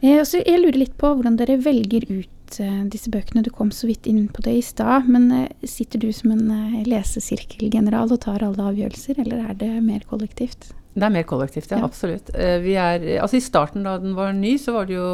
Eh, 0.00 0.20
jeg 0.20 0.60
lurer 0.60 0.80
litt 0.82 0.96
på 1.00 1.12
hvordan 1.14 1.38
dere 1.40 1.60
velger 1.62 2.06
ut 2.10 2.30
uh, 2.62 2.84
disse 2.90 3.10
bøkene. 3.12 3.42
Du 3.44 3.50
kom 3.54 3.70
så 3.74 3.88
vidt 3.88 4.08
inn 4.10 4.26
på 4.32 4.42
det 4.44 4.56
i 4.58 4.64
stad. 4.64 5.08
Men 5.10 5.28
uh, 5.32 5.68
sitter 5.68 6.02
du 6.02 6.10
som 6.14 6.32
en 6.34 6.48
uh, 6.50 6.80
lesesirkelgeneral 6.88 8.12
og 8.14 8.22
tar 8.24 8.44
alle 8.46 8.70
avgjørelser, 8.70 9.20
eller 9.24 9.50
er 9.50 9.60
det 9.60 9.70
mer 9.84 10.04
kollektivt? 10.10 10.72
Det 10.94 11.02
er 11.02 11.14
mer 11.14 11.26
kollektivt, 11.26 11.72
ja. 11.72 11.80
ja. 11.80 11.88
Absolutt. 11.88 12.28
vi 12.62 12.76
er, 12.78 13.02
altså 13.18 13.40
I 13.40 13.42
starten 13.42 13.82
da 13.82 13.96
den 13.98 14.12
var 14.14 14.30
ny, 14.36 14.52
så 14.62 14.76
var 14.76 14.86
det 14.86 14.94
jo 14.94 15.08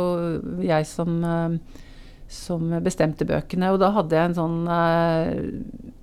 jeg 0.61 0.85
som, 0.85 1.23
som 2.29 2.75
bestemte 2.85 3.25
bøkene. 3.25 3.71
Og 3.73 3.81
da 3.81 3.89
hadde 3.95 4.19
jeg 4.19 4.29
en 4.29 4.37
sånn 4.37 4.59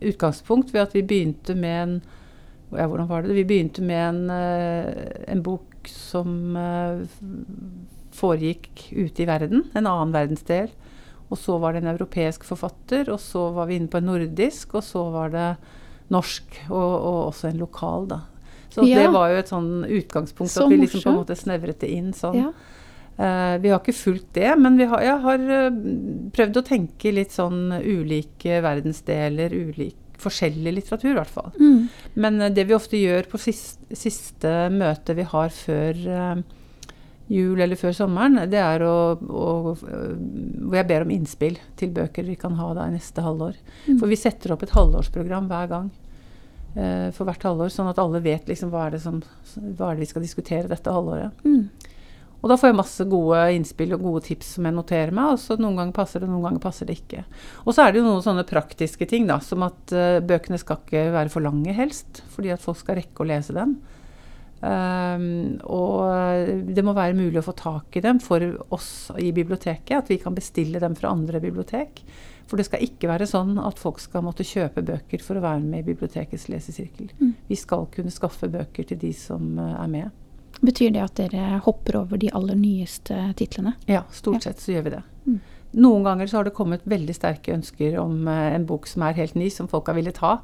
utgangspunkt 0.09 0.73
ved 0.73 0.81
at 0.81 0.97
vi 0.97 1.05
begynte 1.05 1.53
med 1.53 1.77
en 1.83 1.93
ja, 2.73 2.87
hvordan 2.89 3.05
var 3.07 3.21
det? 3.21 3.37
Vi 3.37 3.45
begynte 3.47 3.85
med 3.85 4.01
en, 4.01 4.33
en 5.29 5.45
bok 5.45 5.91
som 5.93 6.57
foregikk 8.17 8.87
ute 8.91 9.23
i 9.23 9.29
verden. 9.29 9.65
En 9.75 9.85
annen 9.85 10.15
verdensdel. 10.15 10.71
Og 11.27 11.39
så 11.39 11.57
var 11.59 11.75
det 11.75 11.83
en 11.83 11.91
europeisk 11.91 12.45
forfatter, 12.47 13.09
og 13.11 13.19
så 13.19 13.49
var 13.55 13.67
vi 13.67 13.77
inne 13.79 13.91
på 13.91 13.99
en 13.99 14.07
nordisk, 14.07 14.77
og 14.79 14.85
så 14.85 15.03
var 15.11 15.33
det 15.33 15.49
norsk, 16.13 16.61
og, 16.69 16.91
og 16.95 17.19
også 17.27 17.51
en 17.51 17.61
lokal, 17.61 18.07
da. 18.13 18.21
Så 18.71 18.85
ja. 18.85 19.01
det 19.01 19.11
var 19.15 19.31
jo 19.31 19.37
et 19.41 19.51
sånn 19.51 19.71
utgangspunkt 19.83 20.51
så 20.53 20.65
at 20.65 20.73
vi 20.73 20.81
liksom 20.83 21.01
på 21.01 21.13
en 21.13 21.21
måte 21.21 21.37
snevret 21.39 21.79
det 21.81 21.91
inn 21.91 22.11
sånn. 22.15 22.41
Ja. 22.45 22.51
Uh, 23.17 23.55
vi 23.63 23.71
har 23.71 23.79
ikke 23.81 23.95
fulgt 23.97 24.35
det, 24.37 24.51
men 24.61 24.77
har, 24.77 25.01
jeg 25.01 25.21
har 25.23 25.45
uh, 25.49 25.77
prøvd 26.35 26.59
å 26.59 26.65
tenke 26.67 27.13
litt 27.15 27.33
sånn 27.33 27.71
ulike 27.73 28.59
verdensdeler, 28.61 29.55
ulik, 29.55 29.97
forskjellig 30.21 30.75
litteratur 30.75 31.15
i 31.15 31.17
hvert 31.17 31.33
fall. 31.33 31.49
Mm. 31.57 31.87
Men 32.21 32.37
uh, 32.43 32.51
det 32.53 32.67
vi 32.69 32.77
ofte 32.77 32.99
gjør 33.01 33.31
på 33.31 33.41
siste, 33.41 33.97
siste 33.97 34.53
møte 34.75 35.17
vi 35.17 35.25
har 35.31 35.49
før 35.55 36.03
jul 37.27 37.59
eller 37.59 37.79
før 37.79 37.95
sommeren, 37.95 38.39
det 38.51 38.59
er 38.61 38.83
å, 38.87 38.97
å, 39.19 39.47
Hvor 39.75 40.77
jeg 40.77 40.87
ber 40.87 41.03
om 41.03 41.11
innspill 41.11 41.57
til 41.79 41.91
bøker 41.95 42.27
vi 42.27 42.37
kan 42.39 42.55
ha 42.59 42.71
da 42.77 42.87
i 42.87 42.95
neste 42.95 43.23
halvår. 43.25 43.57
Mm. 43.87 43.97
For 43.97 44.07
vi 44.11 44.19
setter 44.19 44.55
opp 44.55 44.63
et 44.63 44.75
halvårsprogram 44.75 45.49
hver 45.51 45.71
gang. 45.71 45.91
Eh, 46.77 47.09
for 47.15 47.27
hvert 47.27 47.43
halvår, 47.47 47.73
sånn 47.73 47.91
at 47.91 47.99
alle 48.01 48.21
vet 48.23 48.47
liksom 48.49 48.71
hva 48.71 48.87
er 48.87 48.97
det, 48.97 49.03
som, 49.03 49.19
hva 49.57 49.91
er 49.91 49.97
det 49.97 50.05
vi 50.05 50.11
skal 50.11 50.25
diskutere 50.25 50.71
dette 50.71 50.93
halvåret. 50.93 51.45
Mm. 51.47 51.93
Og 52.37 52.51
da 52.51 52.57
får 52.59 52.69
jeg 52.69 52.77
masse 52.77 53.05
gode 53.09 53.39
innspill 53.57 53.95
og 53.97 54.03
gode 54.05 54.23
tips 54.27 54.53
som 54.55 54.67
jeg 54.67 54.75
noterer 54.77 55.13
meg. 55.15 55.33
Og 55.33 55.41
så 55.41 55.57
noen 55.57 55.79
ganger 55.79 55.95
passer 55.97 56.21
det, 56.21 56.29
noen 56.29 56.45
ganger 56.45 56.63
passer 56.63 56.87
det 56.87 56.99
ikke. 56.99 57.23
Og 57.65 57.73
så 57.73 57.83
er 57.83 57.91
det 57.91 58.01
jo 58.01 58.05
noen 58.05 58.23
sånne 58.23 58.45
praktiske 58.47 59.07
ting, 59.09 59.25
da, 59.29 59.39
som 59.43 59.65
at 59.65 59.95
uh, 59.95 60.19
bøkene 60.21 60.59
skal 60.61 60.79
ikke 60.83 61.07
være 61.15 61.33
for 61.33 61.43
lange, 61.43 61.73
helst. 61.75 62.21
Fordi 62.35 62.53
at 62.53 62.61
folk 62.63 62.77
skal 62.83 62.99
rekke 63.01 63.25
å 63.25 63.29
lese 63.31 63.57
dem. 63.57 63.79
Um, 64.61 65.59
og 65.69 66.49
det 66.73 66.83
må 66.85 66.95
være 66.97 67.13
mulig 67.17 67.37
å 67.41 67.45
få 67.45 67.53
tak 67.57 67.97
i 67.99 68.01
dem 68.01 68.17
for 68.23 68.41
oss 68.73 69.11
i 69.21 69.29
biblioteket. 69.35 69.93
At 69.99 70.09
vi 70.09 70.17
kan 70.21 70.35
bestille 70.37 70.81
dem 70.81 70.95
fra 70.97 71.11
andre 71.13 71.41
bibliotek. 71.43 72.01
For 72.47 72.57
det 72.59 72.67
skal 72.69 72.85
ikke 72.85 73.09
være 73.11 73.27
sånn 73.27 73.57
at 73.59 73.79
folk 73.79 73.99
skal 73.99 74.23
måtte 74.23 74.45
kjøpe 74.47 74.83
bøker 74.87 75.21
for 75.23 75.37
å 75.37 75.43
være 75.43 75.65
med 75.65 75.83
i 75.83 75.89
bibliotekets 75.89 76.47
lesesirkel. 76.49 77.09
Mm. 77.19 77.33
Vi 77.49 77.57
skal 77.59 77.89
kunne 77.91 78.13
skaffe 78.13 78.47
bøker 78.51 78.87
til 78.87 79.01
de 79.01 79.11
som 79.13 79.57
eh, 79.59 79.73
er 79.83 79.91
med. 79.91 80.23
Betyr 80.63 80.93
det 80.95 81.03
at 81.03 81.19
dere 81.19 81.59
hopper 81.67 81.99
over 81.99 82.17
de 82.17 82.31
aller 82.33 82.55
nyeste 82.57 83.13
titlene? 83.37 83.75
Ja, 83.85 84.05
stort 84.15 84.39
Ja. 84.39 84.47
sett 84.47 84.63
så 84.63 84.71
gjør 84.73 84.87
vi 84.87 84.95
det. 84.95 85.03
Mm. 85.27 85.37
Noen 85.83 86.07
ganger 86.07 86.31
så 86.31 86.39
har 86.39 86.47
det 86.47 86.55
kommet 86.55 86.87
veldig 86.87 87.13
sterke 87.13 87.53
ønsker 87.53 87.99
om 88.01 88.23
eh, 88.31 88.55
en 88.55 88.65
bok 88.65 88.87
som 88.87 89.03
er 89.05 89.19
helt 89.19 89.35
ny, 89.35 89.51
som 89.53 89.67
folk 89.67 89.91
har 89.91 89.99
villet 89.99 90.23
ha. 90.23 90.37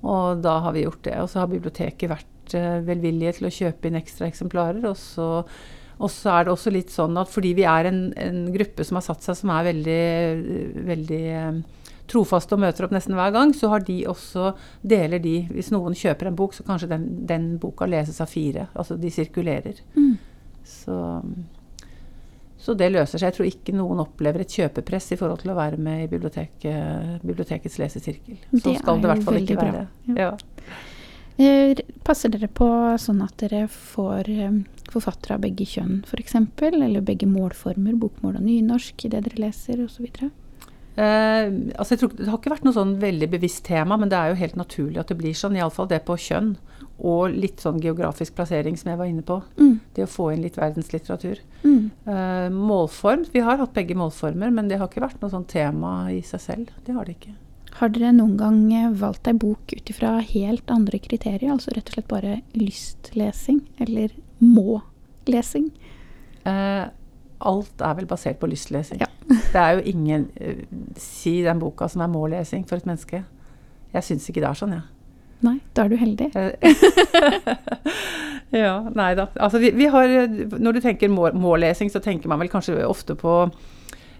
Og 0.00 0.40
da 0.42 0.56
har 0.64 0.72
vi 0.72 0.86
gjort 0.86 1.02
det. 1.04 1.18
Og 1.20 1.28
så 1.28 1.42
har 1.42 1.52
biblioteket 1.52 2.08
vært 2.08 2.39
eh, 2.58 2.80
velvillige 2.86 3.36
til 3.38 3.48
å 3.48 3.52
kjøpe 3.58 3.90
inn 3.90 3.98
ekstra 4.00 4.28
eksemplarer. 4.30 4.84
Og 4.90 4.96
så, 4.98 5.26
og 6.00 6.10
så 6.12 6.32
er 6.38 6.46
det 6.46 6.54
også 6.54 6.72
litt 6.74 6.94
sånn 6.94 7.18
at 7.20 7.28
fordi 7.32 7.52
vi 7.58 7.66
er 7.68 7.90
en, 7.90 8.00
en 8.16 8.40
gruppe 8.54 8.86
som 8.86 8.98
har 9.00 9.04
satt 9.06 9.26
seg, 9.26 9.36
som 9.42 9.52
er 9.54 9.68
veldig, 9.70 10.00
veldig 10.88 11.20
eh, 11.34 11.60
trofaste 12.10 12.56
og 12.56 12.64
møter 12.64 12.86
opp 12.88 12.94
nesten 12.96 13.14
hver 13.14 13.30
gang, 13.36 13.52
så 13.54 13.70
har 13.70 13.84
de 13.86 14.00
også, 14.10 14.50
deler 14.82 15.22
de 15.22 15.36
Hvis 15.52 15.70
noen 15.70 15.94
kjøper 15.94 16.26
en 16.30 16.38
bok, 16.38 16.56
så 16.56 16.66
kanskje 16.66 16.90
den, 16.90 17.06
den 17.30 17.52
boka 17.62 17.86
leses 17.86 18.20
av 18.22 18.32
fire. 18.32 18.66
Altså 18.74 18.96
de 18.98 19.12
sirkulerer. 19.14 19.78
Mm. 19.94 20.16
Så, 20.66 20.96
så 22.60 22.74
det 22.78 22.90
løser 22.92 23.18
seg. 23.18 23.30
Jeg 23.30 23.36
tror 23.38 23.48
ikke 23.48 23.74
noen 23.76 24.02
opplever 24.02 24.42
et 24.44 24.56
kjøpepress 24.58 25.12
i 25.14 25.20
forhold 25.20 25.40
til 25.44 25.52
å 25.54 25.58
være 25.58 25.78
med 25.80 26.04
i 26.04 26.08
biblioteket, 26.10 27.22
bibliotekets 27.26 27.78
lesesirkel. 27.80 28.40
Så 28.52 28.64
Det 28.66 28.78
skal 28.82 28.96
er 28.96 29.00
det 29.00 29.08
i 29.08 29.12
hvert 29.14 29.28
fall 29.28 29.40
ikke 29.40 29.60
være. 29.60 29.84
bra. 29.86 30.18
Ja. 30.18 30.32
Eh, 30.34 30.88
Passer 32.04 32.32
dere 32.32 32.50
på 32.52 32.68
sånn 33.00 33.22
at 33.24 33.36
dere 33.40 33.64
får 33.70 34.28
eh, 34.32 34.60
forfattere 34.92 35.38
av 35.38 35.44
begge 35.44 35.64
kjønn 35.68 36.02
f.eks., 36.04 36.36
eller 36.66 37.00
begge 37.06 37.28
målformer, 37.30 37.96
bokmål 38.00 38.40
og 38.40 38.46
nynorsk, 38.46 39.06
i 39.06 39.12
det 39.12 39.24
dere 39.28 39.44
leser 39.48 39.84
osv.? 39.84 40.08
Eh, 41.00 41.46
altså 41.78 41.94
jeg 41.94 42.00
tror, 42.02 42.14
det 42.18 42.28
har 42.28 42.40
ikke 42.40 42.52
vært 42.52 42.66
noe 42.66 42.76
sånn 42.76 42.96
veldig 43.00 43.28
bevisst 43.32 43.64
tema, 43.68 43.96
men 44.00 44.10
det 44.12 44.18
er 44.18 44.32
jo 44.32 44.40
helt 44.42 44.58
naturlig 44.58 45.00
at 45.00 45.12
det 45.12 45.18
blir 45.20 45.36
sånn. 45.36 45.56
Iallfall 45.56 45.88
det 45.90 46.02
på 46.08 46.18
kjønn. 46.20 46.54
Og 47.00 47.32
litt 47.32 47.62
sånn 47.62 47.78
geografisk 47.80 48.34
plassering, 48.36 48.76
som 48.76 48.90
jeg 48.90 49.00
var 49.00 49.08
inne 49.08 49.24
på. 49.24 49.38
Mm. 49.56 49.78
Det 49.96 50.04
å 50.04 50.10
få 50.10 50.30
inn 50.34 50.42
litt 50.44 50.58
verdenslitteratur. 50.60 51.40
Mm. 51.64 51.84
Eh, 52.04 52.48
målform 52.52 53.24
Vi 53.32 53.44
har 53.44 53.62
hatt 53.62 53.76
begge 53.76 53.96
målformer, 53.96 54.52
men 54.52 54.68
det 54.68 54.80
har 54.80 54.90
ikke 54.90 55.06
vært 55.06 55.22
noe 55.22 55.32
sånn 55.32 55.48
tema 55.48 56.10
i 56.12 56.20
seg 56.26 56.44
selv. 56.44 56.74
Det 56.84 56.96
har 56.96 57.08
det 57.08 57.16
ikke. 57.16 57.38
Har 57.78 57.92
dere 57.94 58.12
noen 58.12 58.36
gang 58.40 58.60
eh, 58.74 58.90
valgt 59.00 59.28
ei 59.30 59.34
bok 59.38 59.72
ut 59.72 59.90
ifra 59.92 60.16
helt 60.32 60.70
andre 60.72 60.98
kriterier? 61.02 61.52
Altså 61.52 61.72
rett 61.74 61.88
og 61.88 61.96
slett 61.96 62.10
bare 62.10 62.40
lystlesing, 62.58 63.60
eller 63.80 64.12
må-lesing? 64.42 65.70
Eh, 66.44 66.86
alt 67.40 67.84
er 67.84 67.96
vel 67.96 68.08
basert 68.10 68.40
på 68.40 68.50
lystlesing. 68.50 69.00
Ja. 69.00 69.08
det 69.54 69.60
er 69.60 69.78
jo 69.78 69.84
ingen 69.92 70.26
uh, 70.40 70.64
Si 70.98 71.38
den 71.46 71.60
boka 71.62 71.88
som 71.88 72.02
er 72.04 72.10
må-lesing 72.12 72.66
for 72.68 72.80
et 72.80 72.88
menneske. 72.88 73.22
Jeg 73.94 74.06
syns 74.06 74.28
ikke 74.30 74.42
det 74.42 74.50
er 74.50 74.58
sånn, 74.58 74.76
jeg. 74.76 74.86
Nei, 75.40 75.56
da 75.72 75.86
er 75.86 75.88
du 75.88 75.96
heldig. 75.96 76.26
ja, 78.60 78.74
nei 78.92 79.10
da. 79.16 79.30
Altså 79.40 79.60
vi, 79.62 79.70
vi 79.72 79.86
har 79.88 80.10
Når 80.60 80.76
du 80.76 80.80
tenker 80.84 81.08
må- 81.08 81.32
må-lesing, 81.32 81.88
så 81.88 82.02
tenker 82.04 82.28
man 82.28 82.42
vel 82.42 82.50
kanskje 82.52 82.76
ofte 82.84 83.16
på 83.16 83.46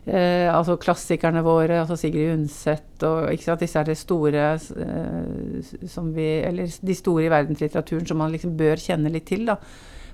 eh, 0.07 0.49
altså 0.54 0.76
klassikerne 0.80 1.42
våre, 1.45 1.80
altså 1.83 1.97
Sigrid 2.00 2.33
Undset 2.35 3.04
og 3.07 3.30
ikke 3.33 3.45
sant, 3.49 3.61
disse 3.64 3.78
er 3.80 3.88
det 3.90 3.99
store 4.00 4.45
eh, 4.57 5.87
som 5.88 6.12
vi 6.16 6.28
Eller 6.47 6.69
de 6.83 6.95
store 6.99 7.26
i 7.26 7.33
verdenslitteraturen 7.33 8.07
som 8.09 8.19
man 8.23 8.33
liksom 8.33 8.57
bør 8.57 8.76
kjenne 8.80 9.12
litt 9.12 9.26
til, 9.30 9.47
da. 9.50 9.57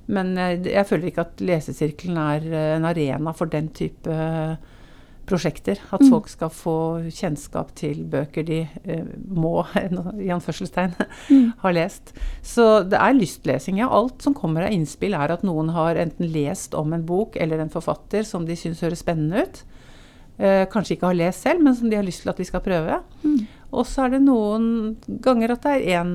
Men 0.06 0.36
jeg, 0.38 0.60
jeg 0.70 0.86
føler 0.86 1.10
ikke 1.10 1.24
at 1.26 1.40
lesesirkelen 1.42 2.18
er 2.22 2.44
eh, 2.52 2.72
en 2.76 2.84
arena 2.86 3.32
for 3.34 3.50
den 3.50 3.68
type 3.74 4.06
eh, 4.10 4.56
prosjekter. 5.26 5.80
At 5.90 6.00
Mm. 6.04 6.10
folk 6.12 6.28
skal 6.30 6.50
få 6.54 6.74
kjennskap 7.10 7.72
til 7.74 8.04
bøker 8.06 8.44
de 8.46 8.60
eh, 8.84 9.02
må, 9.26 9.64
i 10.22 10.30
anførselstegn, 10.30 10.94
Mm. 11.28 11.48
har 11.64 11.72
lest. 11.74 12.12
Så 12.42 12.84
det 12.86 13.00
er 13.00 13.16
lystlesing. 13.18 13.80
Ja. 13.82 13.88
Alt 13.90 14.22
som 14.22 14.34
kommer 14.38 14.62
av 14.68 14.70
innspill, 14.76 15.14
er 15.18 15.34
at 15.34 15.42
noen 15.42 15.72
har 15.74 15.96
enten 15.98 16.30
lest 16.30 16.74
om 16.78 16.92
en 16.94 17.02
bok 17.06 17.34
eller 17.42 17.58
en 17.58 17.72
forfatter 17.74 18.22
som 18.22 18.46
de 18.46 18.54
syns 18.54 18.84
høres 18.86 19.02
spennende 19.02 19.42
ut. 19.42 19.64
Eh, 20.36 20.66
kanskje 20.68 20.96
ikke 20.96 21.08
har 21.08 21.16
lest 21.16 21.46
selv, 21.46 21.62
men 21.64 21.74
som 21.74 21.88
de 21.88 21.96
har 21.96 22.04
lyst 22.04 22.20
til 22.24 22.28
at 22.28 22.40
vi 22.40 22.44
skal 22.44 22.60
prøve. 22.60 22.98
Mm. 23.22 23.46
Og 23.72 23.86
så 23.88 24.04
er 24.04 24.12
det 24.14 24.22
noen 24.22 24.66
ganger 25.24 25.54
at 25.54 25.64
det 25.64 25.72
er 25.78 26.02
én 26.02 26.10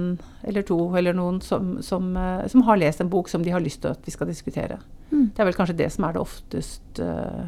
eller 0.48 0.66
to 0.66 0.78
eller 0.98 1.16
noen 1.18 1.40
som, 1.42 1.80
som, 1.82 2.12
eh, 2.18 2.46
som 2.52 2.64
har 2.68 2.80
lest 2.80 3.02
en 3.02 3.10
bok 3.10 3.32
som 3.32 3.42
de 3.44 3.54
har 3.54 3.64
lyst 3.64 3.82
til 3.82 3.96
at 3.96 4.06
vi 4.06 4.14
skal 4.14 4.30
diskutere. 4.30 4.78
Mm. 5.10 5.32
Det 5.34 5.42
er 5.42 5.50
vel 5.50 5.58
kanskje 5.58 5.78
det 5.82 5.90
som 5.94 6.06
er 6.08 6.16
det 6.16 6.22
oftest 6.22 7.02
eh, 7.02 7.42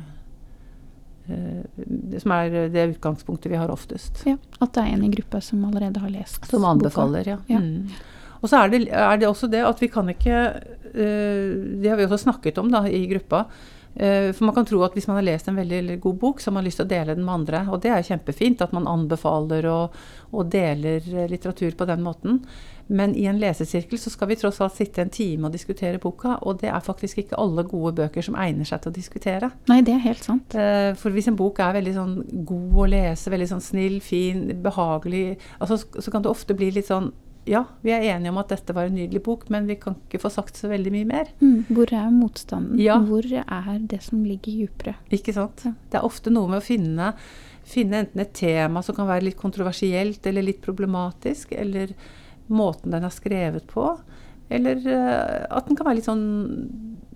eh, 1.29 2.17
som 2.23 2.33
er 2.35 2.57
det 2.73 2.87
utgangspunktet 2.95 3.53
vi 3.53 3.61
har 3.61 3.71
oftest. 3.73 4.25
Ja, 4.27 4.35
At 4.59 4.73
det 4.73 4.83
er 4.83 4.97
en 4.97 5.05
i 5.05 5.13
gruppa 5.13 5.41
som 5.45 5.63
allerede 5.69 6.01
har 6.01 6.11
lest 6.11 6.41
Som 6.49 6.65
boka. 6.65 6.73
anbefaler, 6.73 7.29
ja. 7.35 7.37
Ja. 7.47 7.61
Mm. 7.61 7.93
Og 8.43 8.49
så 8.51 8.59
er 8.59 8.73
det, 8.73 8.81
er 8.89 9.21
det 9.21 9.29
også 9.29 9.47
det 9.47 9.61
at 9.63 9.79
vi 9.79 9.87
kan 9.87 10.09
ikke 10.11 10.39
uh, 10.51 11.51
Det 11.79 11.87
har 11.87 11.95
vi 11.95 12.03
også 12.03 12.25
snakket 12.25 12.57
om 12.59 12.67
da, 12.73 12.81
i 12.83 13.05
gruppa. 13.07 13.45
Eh, 13.95 14.31
for 14.33 14.45
man 14.47 14.55
kan 14.55 14.65
tro 14.65 14.81
at 14.85 14.95
hvis 14.97 15.07
man 15.09 15.19
har 15.19 15.27
lest 15.27 15.47
en 15.47 15.59
veldig 15.59 15.99
god 16.01 16.19
bok, 16.21 16.41
så 16.41 16.49
har 16.49 16.57
man 16.57 16.65
lyst 16.65 16.81
til 16.81 16.87
å 16.87 16.93
dele 16.93 17.15
den 17.15 17.25
med 17.25 17.33
andre. 17.41 17.65
Og 17.69 17.81
det 17.83 17.93
er 17.93 18.05
kjempefint 18.07 18.63
at 18.65 18.73
man 18.75 18.89
anbefaler 18.89 19.67
og, 19.69 19.97
og 20.33 20.53
deler 20.53 21.03
eh, 21.13 21.29
litteratur 21.31 21.77
på 21.77 21.89
den 21.89 22.05
måten. 22.05 22.41
Men 22.87 23.13
i 23.15 23.25
en 23.31 23.39
lesesirkel 23.39 23.99
så 23.99 24.11
skal 24.11 24.27
vi 24.27 24.37
tross 24.41 24.59
alt 24.61 24.75
sitte 24.75 25.01
en 25.01 25.11
time 25.13 25.47
og 25.47 25.53
diskutere 25.55 26.01
boka, 26.03 26.35
og 26.43 26.59
det 26.59 26.67
er 26.67 26.83
faktisk 26.83 27.21
ikke 27.21 27.39
alle 27.39 27.63
gode 27.69 27.93
bøker 28.01 28.25
som 28.25 28.35
egner 28.35 28.67
seg 28.67 28.83
til 28.83 28.91
å 28.91 28.97
diskutere. 28.97 29.51
Nei, 29.71 29.79
det 29.85 29.95
er 29.95 30.03
helt 30.03 30.25
sant. 30.25 30.57
Eh, 30.57 30.91
For 30.99 31.15
hvis 31.15 31.29
en 31.31 31.39
bok 31.39 31.61
er 31.63 31.77
veldig 31.77 31.95
sånn 31.95 32.15
god 32.49 32.79
å 32.83 32.89
lese, 32.91 33.31
veldig 33.31 33.51
sånn 33.53 33.63
snill, 33.63 33.99
fin, 34.03 34.49
behagelig, 34.63 35.37
altså, 35.59 35.79
så 35.79 36.11
kan 36.11 36.25
det 36.25 36.33
ofte 36.33 36.57
bli 36.57 36.73
litt 36.75 36.91
sånn 36.91 37.13
Ja, 37.45 37.65
vi 37.83 37.91
er 37.91 38.05
enige 38.13 38.31
om 38.31 38.39
at 38.39 38.51
dette 38.53 38.75
var 38.75 38.87
en 38.87 38.95
nydelig 38.95 39.19
bok, 39.25 39.45
men 39.51 39.67
vi 39.67 39.75
kan 39.81 39.97
ikke 40.05 40.21
få 40.23 40.31
sagt 40.31 40.59
så 40.59 40.69
veldig 40.71 40.93
mye 40.93 41.07
mer. 41.09 41.31
Mm. 41.43 41.65
Hvor 41.75 41.91
er 41.91 42.09
motstanden? 42.13 42.79
Ja. 42.79 42.97
Hvor 43.03 43.27
er 43.27 43.79
det 43.91 43.99
som 44.05 44.23
ligger 44.23 44.63
djupere? 44.63 44.95
Ikke 45.13 45.35
sant? 45.35 45.65
Ja. 45.67 45.73
Det 45.91 45.99
er 45.99 46.07
ofte 46.07 46.31
noe 46.31 46.51
med 46.51 46.61
å 46.61 46.65
finne, 46.65 47.11
finne 47.67 48.03
enten 48.03 48.23
et 48.23 48.33
tema 48.37 48.83
som 48.85 48.95
kan 48.95 49.09
være 49.11 49.27
litt 49.27 49.39
kontroversielt 49.39 50.25
eller 50.29 50.47
litt 50.47 50.63
problematisk, 50.63 51.51
eller 51.57 51.91
måten 52.53 52.95
den 52.95 53.07
er 53.07 53.13
skrevet 53.13 53.67
på, 53.71 53.89
eller 54.53 54.79
eh, 54.87 55.43
at 55.49 55.67
den 55.67 55.79
kan 55.79 55.87
være 55.87 55.99
litt 55.99 56.09
sånn 56.09 56.27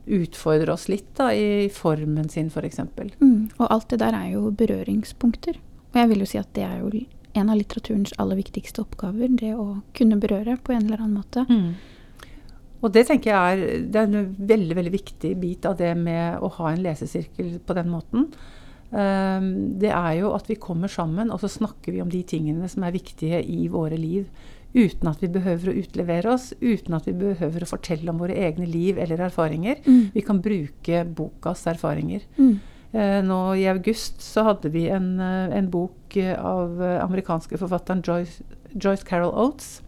utfordre 0.08 0.72
oss 0.72 0.88
litt 0.92 1.10
da, 1.20 1.32
i 1.36 1.68
formen 1.74 2.30
sin, 2.32 2.48
f.eks. 2.48 2.80
Mm. 3.20 3.50
Og 3.60 3.66
alt 3.68 3.90
det 3.92 4.00
der 4.04 4.16
er 4.16 4.32
jo 4.38 4.52
berøringspunkter. 4.56 5.60
Og 5.92 6.00
jeg 6.00 6.12
vil 6.12 6.24
jo 6.24 6.30
si 6.30 6.40
at 6.40 6.52
det 6.56 6.64
er 6.68 6.80
jo 6.80 6.92
en 7.38 7.52
av 7.54 7.60
litteraturens 7.60 8.16
aller 8.22 8.40
viktigste 8.40 8.84
oppgaver. 8.84 9.32
Det 9.40 9.54
å 9.56 9.80
kunne 9.98 10.20
berøre 10.22 10.58
på 10.62 10.76
en 10.76 10.86
eller 10.86 11.04
annen 11.06 11.22
måte. 11.22 11.46
Og 12.86 12.94
det 12.94 13.08
tenker 13.10 13.32
jeg 13.32 13.38
er, 13.38 13.82
det 13.90 14.00
er 14.00 14.12
en 14.12 14.36
veldig 14.38 14.76
veldig 14.78 14.94
viktig 14.94 15.34
bit 15.42 15.66
av 15.66 15.80
det 15.80 15.96
med 15.98 16.44
å 16.46 16.52
ha 16.60 16.72
en 16.72 16.84
lesesirkel 16.86 17.58
på 17.66 17.78
den 17.78 17.90
måten. 17.90 18.28
Ehm, 18.96 19.80
det 19.82 19.90
er 19.92 20.20
jo 20.22 20.32
at 20.36 20.48
vi 20.50 20.60
kommer 20.62 20.92
sammen, 20.92 21.32
og 21.34 21.42
så 21.42 21.50
snakker 21.52 21.96
vi 21.96 22.04
om 22.04 22.12
de 22.12 22.22
tingene 22.28 22.70
som 22.72 22.86
er 22.86 22.96
viktige 22.96 23.42
i 23.44 23.68
våre 23.72 23.98
liv. 24.00 24.30
Uten 24.76 25.10
at 25.10 25.24
vi 25.24 25.32
behøver 25.32 25.72
å 25.72 25.78
utlevere 25.80 26.34
oss, 26.36 26.52
uten 26.62 26.94
at 26.98 27.08
vi 27.08 27.16
behøver 27.18 27.64
å 27.64 27.70
fortelle 27.70 28.12
om 28.12 28.20
våre 28.22 28.36
egne 28.38 28.68
liv 28.70 29.00
eller 29.02 29.26
erfaringer. 29.30 29.82
Mm. 29.88 30.12
Vi 30.14 30.24
kan 30.28 30.42
bruke 30.44 31.04
bokas 31.18 31.66
erfaringer. 31.72 32.28
Mm. 32.38 32.60
Eh, 32.94 33.20
nå 33.24 33.40
i 33.60 33.66
august 33.68 34.22
så 34.24 34.46
hadde 34.48 34.72
vi 34.72 34.86
en, 34.94 35.20
eh, 35.20 35.58
en 35.58 35.70
bok 35.70 36.16
eh, 36.16 36.38
av 36.40 36.80
amerikanske 36.82 37.60
forfatteren 37.60 38.04
Joyce, 38.06 38.44
Joyce 38.74 39.04
Carol 39.08 39.34
Oates. 39.34 39.82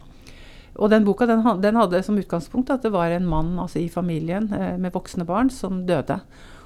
Og 0.79 0.91
den 0.91 1.03
boka 1.07 1.25
den, 1.27 1.43
den 1.61 1.75
hadde 1.75 2.03
som 2.03 2.17
utgangspunkt 2.19 2.69
at 2.71 2.83
det 2.83 2.91
var 2.91 3.11
en 3.11 3.27
mann 3.27 3.57
altså 3.59 3.81
i 3.81 3.89
familien 3.91 4.47
med 4.79 4.93
voksne 4.93 5.25
barn 5.27 5.49
som 5.51 5.81
døde. 5.87 6.21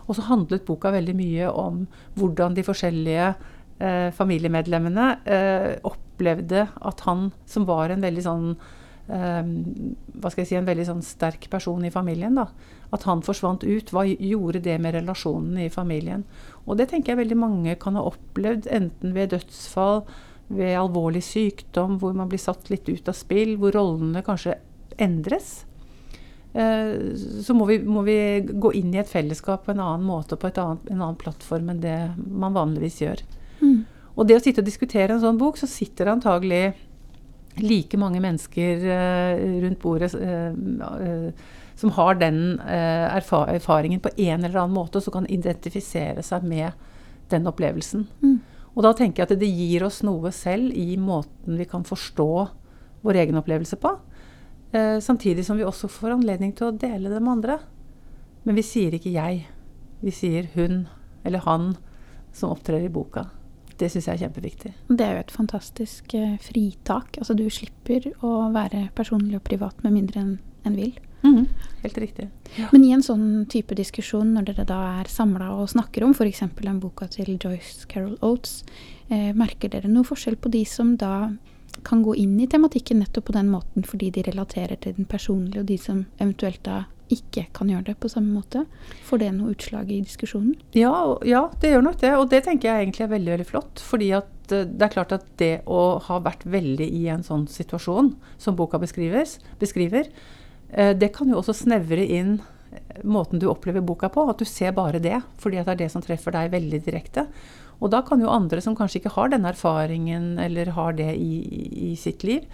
Og 0.07 0.17
så 0.17 0.25
handlet 0.27 0.65
boka 0.67 0.91
veldig 0.93 1.15
mye 1.17 1.49
om 1.49 1.85
hvordan 2.19 2.53
de 2.57 2.65
forskjellige 2.67 3.31
eh, 3.79 4.09
familiemedlemmene 4.15 5.09
eh, 5.25 5.69
opplevde 5.87 6.67
at 6.67 7.03
han, 7.07 7.29
som 7.49 7.67
var 7.69 7.93
en 7.93 8.03
veldig 8.03 8.25
sånn 8.25 8.47
eh, 9.07 9.41
hva 10.19 10.31
skal 10.31 10.43
jeg 10.43 10.51
si, 10.51 10.59
en 10.59 10.69
veldig 10.69 10.87
sånn 10.91 11.03
sterk 11.05 11.49
person 11.51 11.83
i 11.85 11.93
familien, 11.93 12.35
da, 12.37 12.49
at 12.93 13.07
han 13.09 13.23
forsvant 13.25 13.65
ut. 13.65 13.91
Hva 13.93 14.05
gjorde 14.05 14.61
det 14.63 14.77
med 14.81 14.95
relasjonene 14.97 15.65
i 15.65 15.73
familien? 15.73 16.25
Og 16.67 16.77
det 16.79 16.91
tenker 16.91 17.13
jeg 17.13 17.23
veldig 17.23 17.39
mange 17.39 17.75
kan 17.81 17.97
ha 17.99 18.05
opplevd, 18.07 18.69
enten 18.71 19.15
ved 19.17 19.33
dødsfall, 19.33 20.03
ved 20.53 20.77
alvorlig 20.77 21.23
sykdom, 21.25 21.97
hvor 22.01 22.13
man 22.15 22.29
blir 22.29 22.41
satt 22.41 22.69
litt 22.69 22.89
ut 22.89 23.09
av 23.09 23.17
spill, 23.17 23.55
hvor 23.57 23.73
rollene 23.75 24.23
kanskje 24.25 24.57
endres. 25.01 25.63
Eh, 26.53 27.15
så 27.41 27.55
må 27.57 27.65
vi, 27.65 27.79
må 27.81 28.03
vi 28.05 28.17
gå 28.45 28.73
inn 28.77 28.93
i 28.93 29.01
et 29.01 29.09
fellesskap 29.09 29.65
på 29.65 29.73
en 29.73 29.81
annen 29.81 30.05
måte 30.05 30.35
og 30.35 30.43
på 30.43 30.51
et 30.51 30.59
annet, 30.61 30.85
en 30.91 31.01
annen 31.01 31.17
plattform 31.19 31.71
enn 31.73 31.81
det 31.81 31.97
man 32.17 32.53
vanligvis 32.53 33.01
gjør. 33.01 33.23
Mm. 33.63 33.79
Og 34.13 34.29
det 34.29 34.37
å 34.37 34.43
sitte 34.43 34.61
og 34.61 34.69
diskutere 34.69 35.15
en 35.15 35.23
sånn 35.23 35.39
bok, 35.41 35.57
så 35.57 35.69
sitter 35.69 36.05
det 36.05 36.17
antagelig 36.19 36.63
like 37.61 37.97
mange 38.01 38.21
mennesker 38.21 38.85
eh, 38.93 39.41
rundt 39.63 39.81
bordet 39.81 40.13
eh, 40.17 41.33
som 41.83 41.91
har 41.97 42.15
den 42.15 42.61
eh, 42.63 43.15
erfa 43.17 43.41
erfaringen 43.51 43.99
på 43.99 44.13
en 44.15 44.45
eller 44.45 44.61
annen 44.61 44.75
måte, 44.77 45.01
og 45.01 45.03
som 45.03 45.17
kan 45.17 45.25
identifisere 45.27 46.23
seg 46.23 46.45
med 46.47 46.71
den 47.33 47.49
opplevelsen. 47.49 48.05
Mm. 48.23 48.37
Og 48.71 48.85
da 48.85 48.93
tenker 48.95 49.19
jeg 49.19 49.27
at 49.27 49.41
det 49.41 49.49
gir 49.51 49.83
oss 49.83 49.99
noe 50.07 50.31
selv 50.31 50.71
i 50.71 50.95
måten 50.95 51.59
vi 51.59 51.67
kan 51.67 51.83
forstå 51.83 52.29
vår 53.03 53.19
egen 53.25 53.41
opplevelse 53.41 53.81
på. 53.83 53.91
Eh, 54.71 54.95
samtidig 55.03 55.43
som 55.43 55.59
vi 55.59 55.67
også 55.67 55.91
får 55.91 56.15
anledning 56.15 56.55
til 56.55 56.69
å 56.69 56.77
dele 56.85 57.11
det 57.11 57.19
med 57.19 57.35
andre. 57.35 57.59
Men 58.47 58.55
vi 58.55 58.63
sier 58.63 58.95
ikke 58.95 59.11
'jeg'. 59.11 59.43
Vi 59.99 60.11
sier 60.11 60.47
'hun' 60.55 60.87
eller 61.25 61.39
'han' 61.39 61.75
som 62.31 62.49
opptrer 62.49 62.85
i 62.85 62.89
boka. 62.89 63.27
Det 63.77 63.91
syns 63.91 64.07
jeg 64.07 64.13
er 64.13 64.27
kjempeviktig. 64.27 64.73
Det 64.87 65.01
er 65.01 65.13
jo 65.13 65.19
et 65.19 65.31
fantastisk 65.31 66.13
eh, 66.13 66.37
fritak. 66.37 67.17
Altså 67.17 67.35
du 67.35 67.49
slipper 67.49 68.13
å 68.23 68.53
være 68.53 68.89
personlig 68.95 69.35
og 69.35 69.43
privat 69.43 69.83
med 69.83 69.91
mindre 69.91 70.21
enn 70.21 70.39
en 70.63 70.75
vil. 70.75 70.93
Mm, 71.23 71.45
helt 71.81 71.97
riktig. 71.97 72.27
Ja. 72.57 72.67
Men 72.71 72.83
i 72.83 72.91
en 72.95 73.03
sånn 73.05 73.45
type 73.51 73.75
diskusjon, 73.79 74.33
når 74.35 74.49
dere 74.51 74.67
da 74.67 74.79
er 74.99 75.11
samla 75.11 75.53
og 75.55 75.71
snakker 75.71 76.05
om 76.05 76.13
f.eks. 76.15 76.43
den 76.59 76.81
boka 76.83 77.07
til 77.11 77.37
Joyce 77.37 77.87
Carol 77.89 78.17
Oates, 78.21 78.63
eh, 79.09 79.31
merker 79.35 79.71
dere 79.71 79.91
noe 79.91 80.07
forskjell 80.07 80.37
på 80.37 80.51
de 80.53 80.65
som 80.67 80.95
da 80.99 81.31
kan 81.83 82.03
gå 82.05 82.13
inn 82.15 82.35
i 82.39 82.47
tematikken 82.47 82.99
nettopp 83.01 83.31
på 83.31 83.35
den 83.35 83.49
måten 83.49 83.85
fordi 83.87 84.11
de 84.13 84.23
relaterer 84.27 84.77
til 84.79 84.93
den 84.97 85.07
personlige, 85.09 85.63
og 85.63 85.71
de 85.71 85.77
som 85.81 86.05
eventuelt 86.19 86.61
da 86.67 86.83
ikke 87.13 87.47
kan 87.55 87.69
gjøre 87.69 87.91
det 87.91 87.97
på 88.01 88.09
samme 88.11 88.33
måte? 88.33 88.63
Får 89.07 89.21
det 89.21 89.31
noe 89.35 89.53
utslag 89.53 89.91
i 89.91 90.01
diskusjonen? 90.05 90.55
Ja, 90.77 90.93
ja, 91.27 91.45
det 91.61 91.73
gjør 91.73 91.85
nok 91.85 91.99
det. 92.01 92.13
Og 92.17 92.29
det 92.31 92.43
tenker 92.45 92.69
jeg 92.69 92.85
egentlig 92.85 93.05
er 93.05 93.11
veldig 93.13 93.33
veldig 93.35 93.49
flott. 93.49 93.83
fordi 93.83 94.11
at 94.17 94.53
eh, 94.55 94.65
det 94.67 94.87
er 94.87 94.93
klart 94.95 95.15
at 95.15 95.27
det 95.41 95.53
å 95.65 95.99
ha 96.07 96.19
vært 96.23 96.45
veldig 96.45 96.87
i 96.87 97.07
en 97.13 97.25
sånn 97.25 97.45
situasjon 97.51 98.13
som 98.37 98.57
boka 98.59 98.79
beskriver, 98.81 100.09
det 100.97 101.11
kan 101.15 101.29
jo 101.29 101.39
også 101.39 101.55
snevre 101.57 102.05
inn 102.05 102.37
eh, 102.71 103.01
måten 103.03 103.41
du 103.41 103.47
opplever 103.51 103.83
boka 103.85 104.09
på. 104.13 104.25
At 104.29 104.41
du 104.41 104.47
ser 104.49 104.75
bare 104.77 105.01
det, 105.03 105.19
fordi 105.41 105.61
det 105.61 105.75
er 105.75 105.81
det 105.83 105.89
som 105.93 106.03
treffer 106.03 106.35
deg 106.35 106.53
veldig 106.53 106.79
direkte. 106.85 107.27
Og 107.83 107.91
da 107.93 108.03
kan 108.05 108.21
jo 108.23 108.31
andre 108.31 108.61
som 108.63 108.77
kanskje 108.77 109.01
ikke 109.01 109.15
har 109.17 109.33
den 109.33 109.45
erfaringen 109.49 110.37
eller 110.39 110.71
har 110.77 110.95
det 110.97 111.11
i, 111.19 111.41
i 111.91 111.95
sitt 111.99 112.23
liv, 112.23 112.45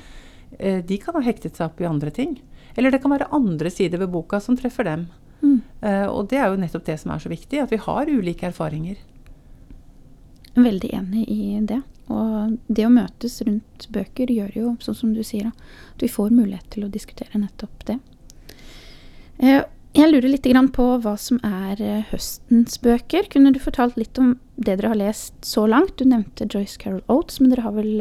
de 0.57 0.95
kan 0.97 1.13
ha 1.13 1.21
hektet 1.21 1.59
seg 1.59 1.67
opp 1.67 1.83
i 1.83 1.85
andre 1.85 2.09
ting. 2.09 2.31
Eller 2.73 2.89
det 2.89 3.03
kan 3.03 3.11
være 3.13 3.27
andre 3.35 3.69
sider 3.69 4.01
ved 4.01 4.09
boka 4.09 4.39
som 4.41 4.57
treffer 4.57 4.87
dem. 4.87 5.03
Mm. 5.43 5.59
Og 6.09 6.23
det 6.31 6.39
er 6.39 6.49
jo 6.49 6.57
nettopp 6.57 6.87
det 6.87 6.95
som 7.03 7.13
er 7.13 7.21
så 7.21 7.29
viktig, 7.29 7.59
at 7.61 7.69
vi 7.69 7.77
har 7.83 8.09
ulike 8.09 8.47
erfaringer. 8.49 8.97
Veldig 10.55 10.91
enig 10.95 11.25
i 11.29 11.59
det. 11.69 11.81
Og 12.09 12.55
det 12.67 12.87
å 12.87 12.93
møtes 12.93 13.39
rundt 13.45 13.85
bøker 13.93 14.31
gjør 14.33 14.55
jo, 14.57 14.75
sånn 14.81 14.97
som 14.97 15.11
du 15.13 15.21
sier, 15.25 15.51
at 15.51 16.01
vi 16.01 16.09
får 16.09 16.31
mulighet 16.33 16.71
til 16.73 16.87
å 16.87 16.93
diskutere 16.93 17.41
nettopp 17.41 17.85
det. 17.89 17.99
Uh, 19.39 19.61
jeg 19.95 20.11
lurer 20.11 20.29
litt 20.29 20.47
på 20.75 20.85
hva 21.01 21.15
som 21.17 21.39
er 21.45 21.79
eh, 21.81 22.03
høstens 22.11 22.77
bøker. 22.81 23.25
Kunne 23.33 23.49
du 23.55 23.57
fortalt 23.59 23.97
litt 23.97 24.19
om 24.21 24.35
det 24.55 24.75
dere 24.77 24.91
har 24.91 24.99
lest 24.99 25.33
så 25.41 25.65
langt? 25.65 25.95
Du 25.97 26.05
nevnte 26.05 26.45
Joyce 26.45 26.77
Carol 26.77 27.01
Oates, 27.07 27.39
men 27.41 27.49
dere 27.49 27.65
har 27.65 27.73
vel, 27.73 27.95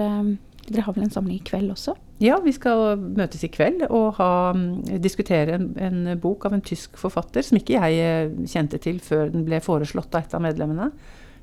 dere 0.68 0.84
har 0.84 0.92
vel 0.92 1.06
en 1.06 1.14
samling 1.14 1.40
i 1.40 1.46
kveld 1.48 1.72
også? 1.72 1.96
Ja, 2.18 2.40
vi 2.42 2.50
skal 2.50 2.98
møtes 2.98 3.44
i 3.46 3.50
kveld 3.52 3.84
og 3.86 4.16
ha, 4.18 4.50
mm, 4.54 4.98
diskutere 5.02 5.54
en, 5.54 5.68
en, 5.78 5.98
bok 6.18 6.48
av 6.48 6.56
en 6.56 6.64
tysk 6.66 6.98
forfatter 6.98 7.46
som 7.46 7.60
ikke 7.60 7.78
jeg 7.78 8.00
eh, 8.02 8.32
kjente 8.50 8.80
til 8.82 8.98
før 9.02 9.30
den 9.30 9.44
ble 9.46 9.60
foreslått 9.62 10.16
av 10.18 10.26
et 10.26 10.34
av 10.34 10.42
medlemmene. 10.42 10.90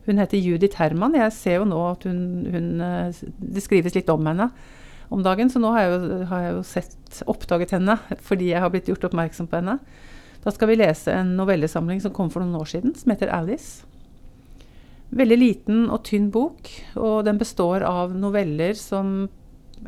Hun 0.05 0.21
heter 0.21 0.37
Judith 0.37 0.77
Herman. 0.77 1.17
Jeg 1.17 1.33
ser 1.33 1.59
jo 1.59 1.69
nå 1.69 1.79
at 1.89 2.05
hun, 2.05 2.19
hun, 2.53 2.67
eh, 2.81 3.21
det 3.41 3.63
skrives 3.65 3.95
litt 3.97 4.09
om 4.13 4.25
henne 4.27 4.51
om 5.13 5.21
dagen, 5.25 5.49
så 5.49 5.61
nå 5.61 5.71
har 5.75 5.85
jeg, 5.85 5.95
jo, 5.95 6.19
har 6.29 6.43
jeg 6.43 6.53
jo 6.55 6.61
sett, 6.65 7.21
oppdaget 7.29 7.75
henne 7.75 7.93
fordi 8.25 8.49
jeg 8.51 8.61
har 8.63 8.71
blitt 8.73 8.89
gjort 8.89 9.05
oppmerksom 9.09 9.49
på 9.49 9.59
henne. 9.59 9.77
Da 10.45 10.53
skal 10.53 10.69
vi 10.69 10.79
lese 10.79 11.13
en 11.13 11.35
novellesamling 11.39 12.01
som 12.03 12.13
kom 12.13 12.31
for 12.33 12.43
noen 12.43 12.57
år 12.59 12.69
siden, 12.69 12.93
som 12.97 13.13
heter 13.13 13.31
Alice. 13.33 13.85
Veldig 15.15 15.37
liten 15.37 15.85
og 15.93 16.03
tynn 16.05 16.31
bok, 16.33 16.69
og 16.97 17.23
den 17.25 17.39
består 17.41 17.85
av 17.85 18.13
noveller 18.17 18.77
som 18.77 19.27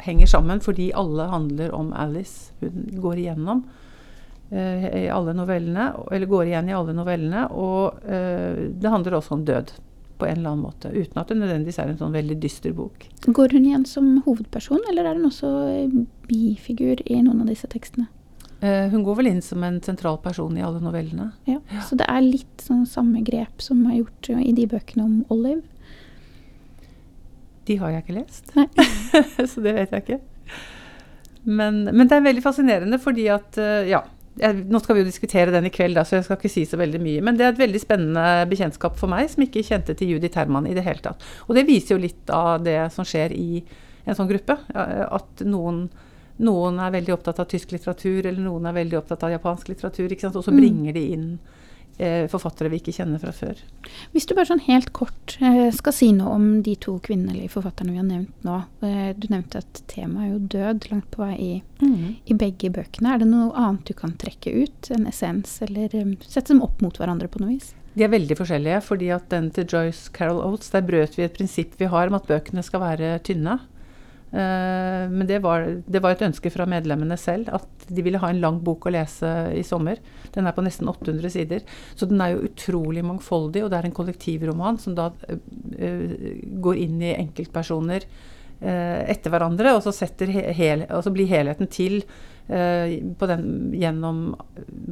henger 0.04 0.30
sammen 0.30 0.62
fordi 0.62 0.92
alle 0.98 1.28
handler 1.32 1.74
om 1.76 1.92
Alice. 1.98 2.54
Hun 2.62 2.88
går 3.02 3.22
igjennom 3.22 3.66
eh, 4.52 4.88
i 5.04 5.06
alle 5.14 5.34
novellene, 5.38 5.92
eller 6.12 6.30
går 6.30 6.50
igjen 6.50 6.72
i 6.72 6.78
alle 6.78 6.96
novellene. 6.98 7.48
Og 7.54 8.02
eh, 8.06 8.68
det 8.78 8.94
handler 8.94 9.18
også 9.20 9.38
om 9.38 9.46
død 9.48 9.74
på 10.18 10.26
en 10.26 10.40
eller 10.40 10.54
annen 10.54 10.66
måte, 10.66 10.92
uten 10.92 11.22
at 11.22 11.30
det 11.32 11.38
nødvendigvis 11.40 11.80
er 11.82 11.92
en 11.92 12.00
sånn 12.00 12.16
veldig 12.16 12.38
dyster 12.42 12.74
bok. 12.76 13.08
Går 13.26 13.56
hun 13.56 13.66
igjen 13.70 13.86
som 13.90 14.12
hovedperson, 14.26 14.82
eller 14.90 15.08
er 15.08 15.20
hun 15.20 15.30
også 15.30 15.50
bifigur 16.30 17.04
i 17.06 17.22
noen 17.22 17.44
av 17.46 17.52
disse 17.52 17.70
tekstene? 17.72 18.10
Uh, 18.58 18.90
hun 18.90 19.04
går 19.06 19.20
vel 19.20 19.30
inn 19.30 19.42
som 19.46 19.62
en 19.62 19.78
sentral 19.86 20.18
person 20.24 20.56
i 20.58 20.64
alle 20.66 20.82
novellene. 20.82 21.30
Ja, 21.46 21.60
ja. 21.70 21.82
Så 21.86 21.98
det 22.00 22.08
er 22.10 22.24
litt 22.26 22.64
sånn 22.66 22.88
samme 22.90 23.22
grep 23.26 23.62
som 23.62 23.84
er 23.86 24.00
gjort 24.00 24.32
i 24.34 24.54
de 24.58 24.66
bøkene 24.72 25.06
om 25.06 25.20
Olive? 25.34 25.62
De 27.68 27.76
har 27.78 27.94
jeg 27.94 28.06
ikke 28.06 28.18
lest, 28.18 28.54
så 29.52 29.62
det 29.62 29.76
vet 29.76 29.94
jeg 29.94 30.06
ikke. 30.06 30.20
Men, 31.48 31.84
men, 31.86 32.08
det 32.08 32.18
er 32.18 32.26
veldig 32.26 32.44
fascinerende 32.44 32.98
fordi 33.00 33.30
at 33.32 33.56
eh, 33.62 33.88
Ja, 33.88 34.02
jeg, 34.42 34.64
nå 34.70 34.80
skal 34.82 34.98
vi 34.98 35.04
jo 35.04 35.08
diskutere 35.08 35.54
den 35.54 35.68
i 35.70 35.72
kveld, 35.74 35.98
da, 35.98 36.04
så 36.08 36.18
jeg 36.18 36.28
skal 36.28 36.40
ikke 36.40 36.52
si 36.52 36.64
så 36.70 36.80
veldig 36.80 37.02
mye. 37.04 37.24
Men 37.26 37.38
det 37.38 37.46
er 37.46 37.54
et 37.54 37.62
veldig 37.62 37.82
spennende 37.82 38.26
bekjentskap 38.52 38.98
for 39.00 39.12
meg, 39.12 39.30
som 39.32 39.46
ikke 39.46 39.66
kjente 39.66 39.96
til 39.98 40.16
Judith 40.16 40.40
Herman 40.40 40.70
i 40.70 40.76
det 40.78 40.86
hele 40.86 41.04
tatt. 41.04 41.26
Og 41.48 41.58
det 41.58 41.68
viser 41.70 41.96
jo 41.96 42.04
litt 42.04 42.34
av 42.34 42.64
det 42.66 42.80
som 42.96 43.08
skjer 43.08 43.36
i 43.36 43.62
en 44.08 44.18
sånn 44.18 44.30
gruppe. 44.30 44.58
At 44.74 45.44
noen, 45.48 45.86
noen 46.44 46.82
er 46.84 46.96
veldig 46.96 47.16
opptatt 47.18 47.42
av 47.44 47.50
tysk 47.52 47.74
litteratur, 47.76 48.22
eller 48.24 48.42
noen 48.44 48.70
er 48.70 48.78
veldig 48.78 49.02
opptatt 49.02 49.26
av 49.28 49.34
japansk 49.36 49.74
litteratur. 49.74 50.14
Og 50.14 50.44
så 50.44 50.54
mm. 50.54 50.60
bringer 50.62 50.98
de 50.98 51.06
inn 51.18 51.30
forfattere 52.30 52.70
vi 52.70 52.78
ikke 52.78 52.94
kjenner 52.94 53.22
fra 53.22 53.32
før. 53.34 53.58
Hvis 54.14 54.28
du 54.30 54.36
bare 54.38 54.50
sånn 54.52 54.64
helt 54.68 54.92
kort 54.96 55.34
eh, 55.42 55.68
skal 55.74 55.96
si 55.96 56.12
noe 56.14 56.36
om 56.38 56.46
de 56.66 56.76
to 56.80 56.98
kvinnelige 57.04 57.50
forfatterne 57.56 57.96
vi 57.96 58.02
har 58.02 58.08
nevnt 58.08 58.46
nå. 58.46 58.60
Eh, 58.86 59.10
du 59.18 59.26
nevnte 59.32 59.64
at 59.64 59.82
temaet 59.90 60.28
er 60.28 60.32
jo 60.34 60.44
død 60.58 60.88
langt 60.92 61.10
på 61.14 61.24
vei 61.24 61.34
i, 61.38 61.52
mm. 61.82 62.06
i, 62.26 62.38
begge 62.38 62.72
bøkene. 62.76 63.16
Er 63.16 63.24
det 63.24 63.30
noe 63.32 63.50
annet 63.58 63.90
du 63.90 63.96
kan 63.98 64.14
trekke 64.20 64.54
ut? 64.64 64.92
En 64.94 65.10
essens, 65.10 65.58
eller 65.66 65.94
sette 66.26 66.52
dem 66.52 66.64
opp 66.66 66.84
mot 66.86 67.02
hverandre 67.02 67.32
på 67.32 67.42
noe 67.42 67.56
vis? 67.56 67.74
De 67.98 68.06
er 68.06 68.14
veldig 68.14 68.38
forskjellige, 68.38 68.84
fordi 68.86 69.10
at 69.16 69.26
den 69.34 69.50
til 69.56 69.66
Joyce 69.66 70.12
Carol 70.14 70.44
Oates, 70.46 70.70
der 70.70 70.86
brøt 70.86 71.18
vi 71.18 71.26
et 71.26 71.34
prinsipp 71.34 71.74
vi 71.80 71.90
har 71.90 72.12
om 72.12 72.20
at 72.20 72.30
bøkene 72.30 72.62
skal 72.66 72.84
være 72.84 73.16
tynne. 73.26 73.58
Uh, 74.28 75.08
men 75.08 75.24
det 75.28 75.40
var, 75.40 75.64
det 75.88 76.02
var, 76.04 76.12
et 76.12 76.24
ønske 76.28 76.52
fra 76.52 76.66
medlemmene 76.68 77.16
selv 77.16 77.48
at 77.56 77.86
de 77.88 78.04
ville 78.04 78.20
ha 78.20 78.28
en 78.28 78.42
lang 78.44 78.58
bok 78.64 78.90
å 78.90 78.92
lese 78.92 79.30
i 79.56 79.64
sommer. 79.64 80.02
Den 80.36 80.50
er 80.50 80.56
på 80.56 80.66
nesten 80.66 80.90
800 80.92 81.32
sider. 81.32 81.64
Så 81.96 82.10
den 82.10 82.20
er 82.24 82.34
jo 82.34 82.48
utrolig 82.50 83.06
mangfoldig, 83.08 83.64
og 83.64 83.72
det 83.72 83.80
er 83.80 83.88
en 83.88 83.96
kollektivroman 83.96 84.80
som 84.84 84.98
da 84.98 85.12
uh, 85.14 86.18
går 86.68 86.82
inn 86.84 87.00
i 87.04 87.16
enkeltpersoner 87.16 88.08
uh, 88.08 89.00
etter 89.08 89.32
hverandre, 89.32 89.78
og 89.78 89.88
så, 89.88 89.96
hel, 90.28 90.84
og 90.90 91.06
så, 91.06 91.16
blir 91.16 91.32
helheten 91.32 91.72
til 91.72 92.02
den, 92.48 93.42
gjennom 93.76 94.20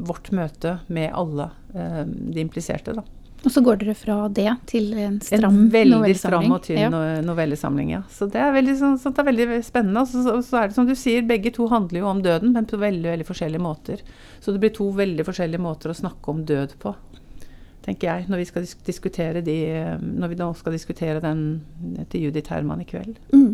vårt 0.03 0.27
møte 0.35 0.73
med 0.91 1.13
alle 1.15 1.45
de 1.71 2.43
impliserte. 2.43 2.91
da. 2.97 3.05
Og 3.45 3.53
så 3.53 3.61
går 3.61 3.77
dere 3.81 3.93
fra 3.97 4.15
det 4.33 4.49
til 4.69 4.87
en 4.97 5.19
stram 5.21 5.57
novellesamling. 5.67 5.93
en 5.93 6.03
veldig 6.05 6.17
stram 6.17 6.53
og 6.55 6.61
tynn 6.65 6.79
ja. 6.81 7.01
novellesamling. 7.21 7.91
ja. 7.93 8.01
Så 8.09 8.27
det 8.33 8.41
er 8.41 8.53
veldig, 8.55 8.75
sånn, 8.79 8.95
det 8.97 9.21
er 9.21 9.27
veldig 9.27 9.59
spennende. 9.67 10.01
Og 10.01 10.09
så, 10.09 10.23
så, 10.25 10.37
så, 10.47 10.61
er 10.61 10.71
det 10.71 10.77
som 10.77 10.87
du 10.89 10.95
sier, 10.97 11.25
begge 11.29 11.53
to 11.53 11.67
handler 11.69 12.01
jo 12.01 12.07
om 12.09 12.23
døden, 12.25 12.55
men 12.55 12.65
på 12.69 12.79
veldig, 12.81 13.11
veldig 13.13 13.27
forskjellige 13.27 13.61
måter. 13.61 14.01
Så 14.41 14.55
det 14.55 14.63
blir 14.63 14.73
to 14.73 14.89
veldig 14.97 15.27
forskjellige 15.27 15.61
måter 15.61 15.93
å 15.93 15.97
snakke 16.01 16.33
om 16.33 16.41
død 16.49 16.73
på, 16.81 16.95
tenker 17.85 18.09
jeg, 18.09 18.25
når 18.33 18.41
vi 18.41 18.49
skal 18.49 18.65
diskutere 18.87 19.45
de 19.45 19.59
Når 20.01 20.31
vi 20.31 20.39
nå 20.41 20.49
skal 20.57 20.73
diskutere 20.73 21.21
den 21.21 21.45
til 22.09 22.27
Judith 22.27 22.49
Herman 22.49 22.81
i 22.81 22.89
kveld. 22.89 23.19
Mm. 23.29 23.53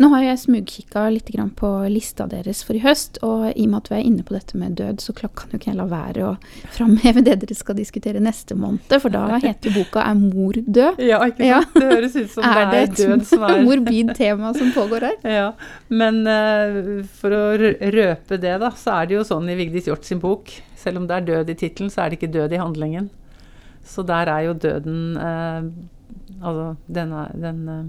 Nå 0.00 0.08
har 0.14 0.22
jeg 0.24 0.40
smugkikka 0.46 1.04
litt 1.12 1.28
på 1.56 1.68
lista 1.92 2.24
deres 2.26 2.62
for 2.64 2.76
i 2.76 2.80
høst, 2.82 3.18
og 3.22 3.50
i 3.52 3.66
og 3.66 3.70
med 3.72 3.78
at 3.82 3.90
vi 3.90 3.96
er 3.98 4.06
inne 4.08 4.24
på 4.24 4.34
dette 4.34 4.58
med 4.58 4.76
død, 4.78 5.02
så 5.04 5.12
kan 5.12 5.52
jo 5.52 5.58
ikke 5.58 5.70
jeg 5.70 5.78
la 5.78 5.86
være 5.90 6.24
å 6.26 6.32
framheve 6.76 7.24
det 7.26 7.36
dere 7.42 7.56
skal 7.56 7.76
diskutere 7.78 8.22
neste 8.22 8.56
måned, 8.58 8.88
for 9.02 9.12
da 9.12 9.38
heter 9.42 9.74
boka 9.74 10.02
'Er 10.02 10.18
mor 10.18 10.56
død'? 10.56 11.00
Ja, 11.02 11.20
ikke 11.26 11.44
sant. 11.44 11.48
Ja. 11.48 11.60
Det 11.74 11.88
høres 11.92 12.16
ut 12.16 12.30
som 12.30 12.44
er 12.48 12.70
det 12.72 12.82
er 12.82 12.92
død 12.96 13.26
som 13.28 13.42
er 13.42 13.48
Er 13.48 13.54
det 13.54 13.60
et 13.60 13.66
morbid 13.68 14.14
tema 14.16 14.52
som 14.54 14.72
pågår 14.72 15.08
her? 15.08 15.16
Ja, 15.28 15.48
men 15.88 16.22
uh, 16.26 17.04
for 17.20 17.36
å 17.36 17.42
røpe 17.56 18.38
det, 18.40 18.58
da, 18.64 18.70
så 18.76 18.98
er 19.00 19.10
det 19.10 19.20
jo 19.20 19.26
sånn 19.28 19.50
i 19.52 19.58
Vigdis 19.58 19.90
Hjorth 19.90 20.08
sin 20.08 20.22
bok, 20.22 20.50
selv 20.76 21.02
om 21.02 21.08
det 21.10 21.20
er 21.20 21.28
død 21.32 21.52
i 21.52 21.58
tittelen, 21.58 21.92
så 21.92 22.04
er 22.04 22.10
det 22.10 22.20
ikke 22.20 22.32
død 22.32 22.56
i 22.56 22.62
handlingen. 22.62 23.10
Så 23.84 24.04
der 24.06 24.30
er 24.30 24.46
jo 24.46 24.54
døden 24.54 25.18
uh, 25.18 25.66
Altså, 26.42 26.74
den, 26.90 27.12
er, 27.14 27.28
den 27.38 27.58
uh, 27.68 27.84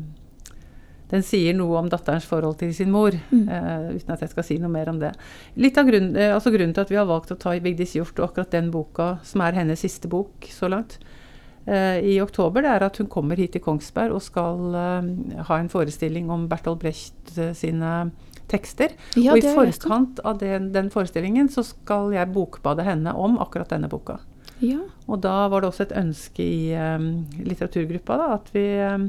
den 1.14 1.26
sier 1.26 1.54
noe 1.58 1.78
om 1.78 1.90
datterens 1.92 2.26
forhold 2.28 2.58
til 2.62 2.74
sin 2.76 2.92
mor, 2.94 3.14
mm. 3.14 3.44
uh, 3.46 3.90
uten 3.94 4.16
at 4.16 4.24
jeg 4.26 4.34
skal 4.34 4.48
si 4.48 4.58
noe 4.62 4.72
mer 4.74 4.90
om 4.90 5.00
det. 5.02 5.14
Litt 5.62 5.78
av 5.78 5.90
grunn, 5.90 6.14
uh, 6.18 6.32
altså 6.34 6.54
Grunnen 6.54 6.74
til 6.74 6.86
at 6.86 6.94
vi 6.94 7.00
har 7.00 7.10
valgt 7.10 7.34
å 7.36 7.40
ta 7.40 7.54
i 7.54 7.62
Vigdis 7.64 7.94
Hjorth 7.98 8.18
og 8.18 8.32
akkurat 8.32 8.56
den 8.56 8.72
boka, 8.74 9.16
som 9.28 9.46
er 9.46 9.60
hennes 9.60 9.84
siste 9.86 10.10
bok 10.10 10.50
så 10.50 10.72
langt, 10.74 10.98
uh, 11.70 12.00
i 12.02 12.18
oktober, 12.24 12.66
det 12.66 12.74
er 12.74 12.88
at 12.90 12.98
hun 13.02 13.12
kommer 13.14 13.40
hit 13.40 13.54
til 13.54 13.64
Kongsberg 13.64 14.18
og 14.18 14.26
skal 14.26 14.74
ha 14.74 15.60
en 15.60 15.72
forestilling 15.72 16.34
om 16.34 16.48
Bertolt 16.50 16.82
Brecht 16.82 17.38
sine 17.58 17.94
tekster. 18.52 18.94
Ja, 19.18 19.34
og 19.34 19.42
i 19.42 19.54
forkant 19.54 20.22
av 20.26 20.40
den, 20.42 20.72
den, 20.74 20.90
forestillingen 20.94 21.50
så 21.54 21.64
skal 21.66 22.14
jeg 22.16 22.34
bokbade 22.34 22.86
henne 22.86 23.14
om 23.18 23.38
akkurat 23.42 23.72
denne 23.74 23.90
boka. 23.92 24.20
Ja. 24.64 24.82
Og 25.10 25.22
da 25.24 25.48
var 25.52 25.64
det 25.64 25.72
også 25.72 25.88
et 25.88 25.96
ønske 26.00 26.44
i 26.46 26.74
um, 26.78 27.26
litteraturgruppa 27.44 28.20
da, 28.20 28.28
at 28.38 28.52
vi 28.54 28.66
um, 28.86 29.08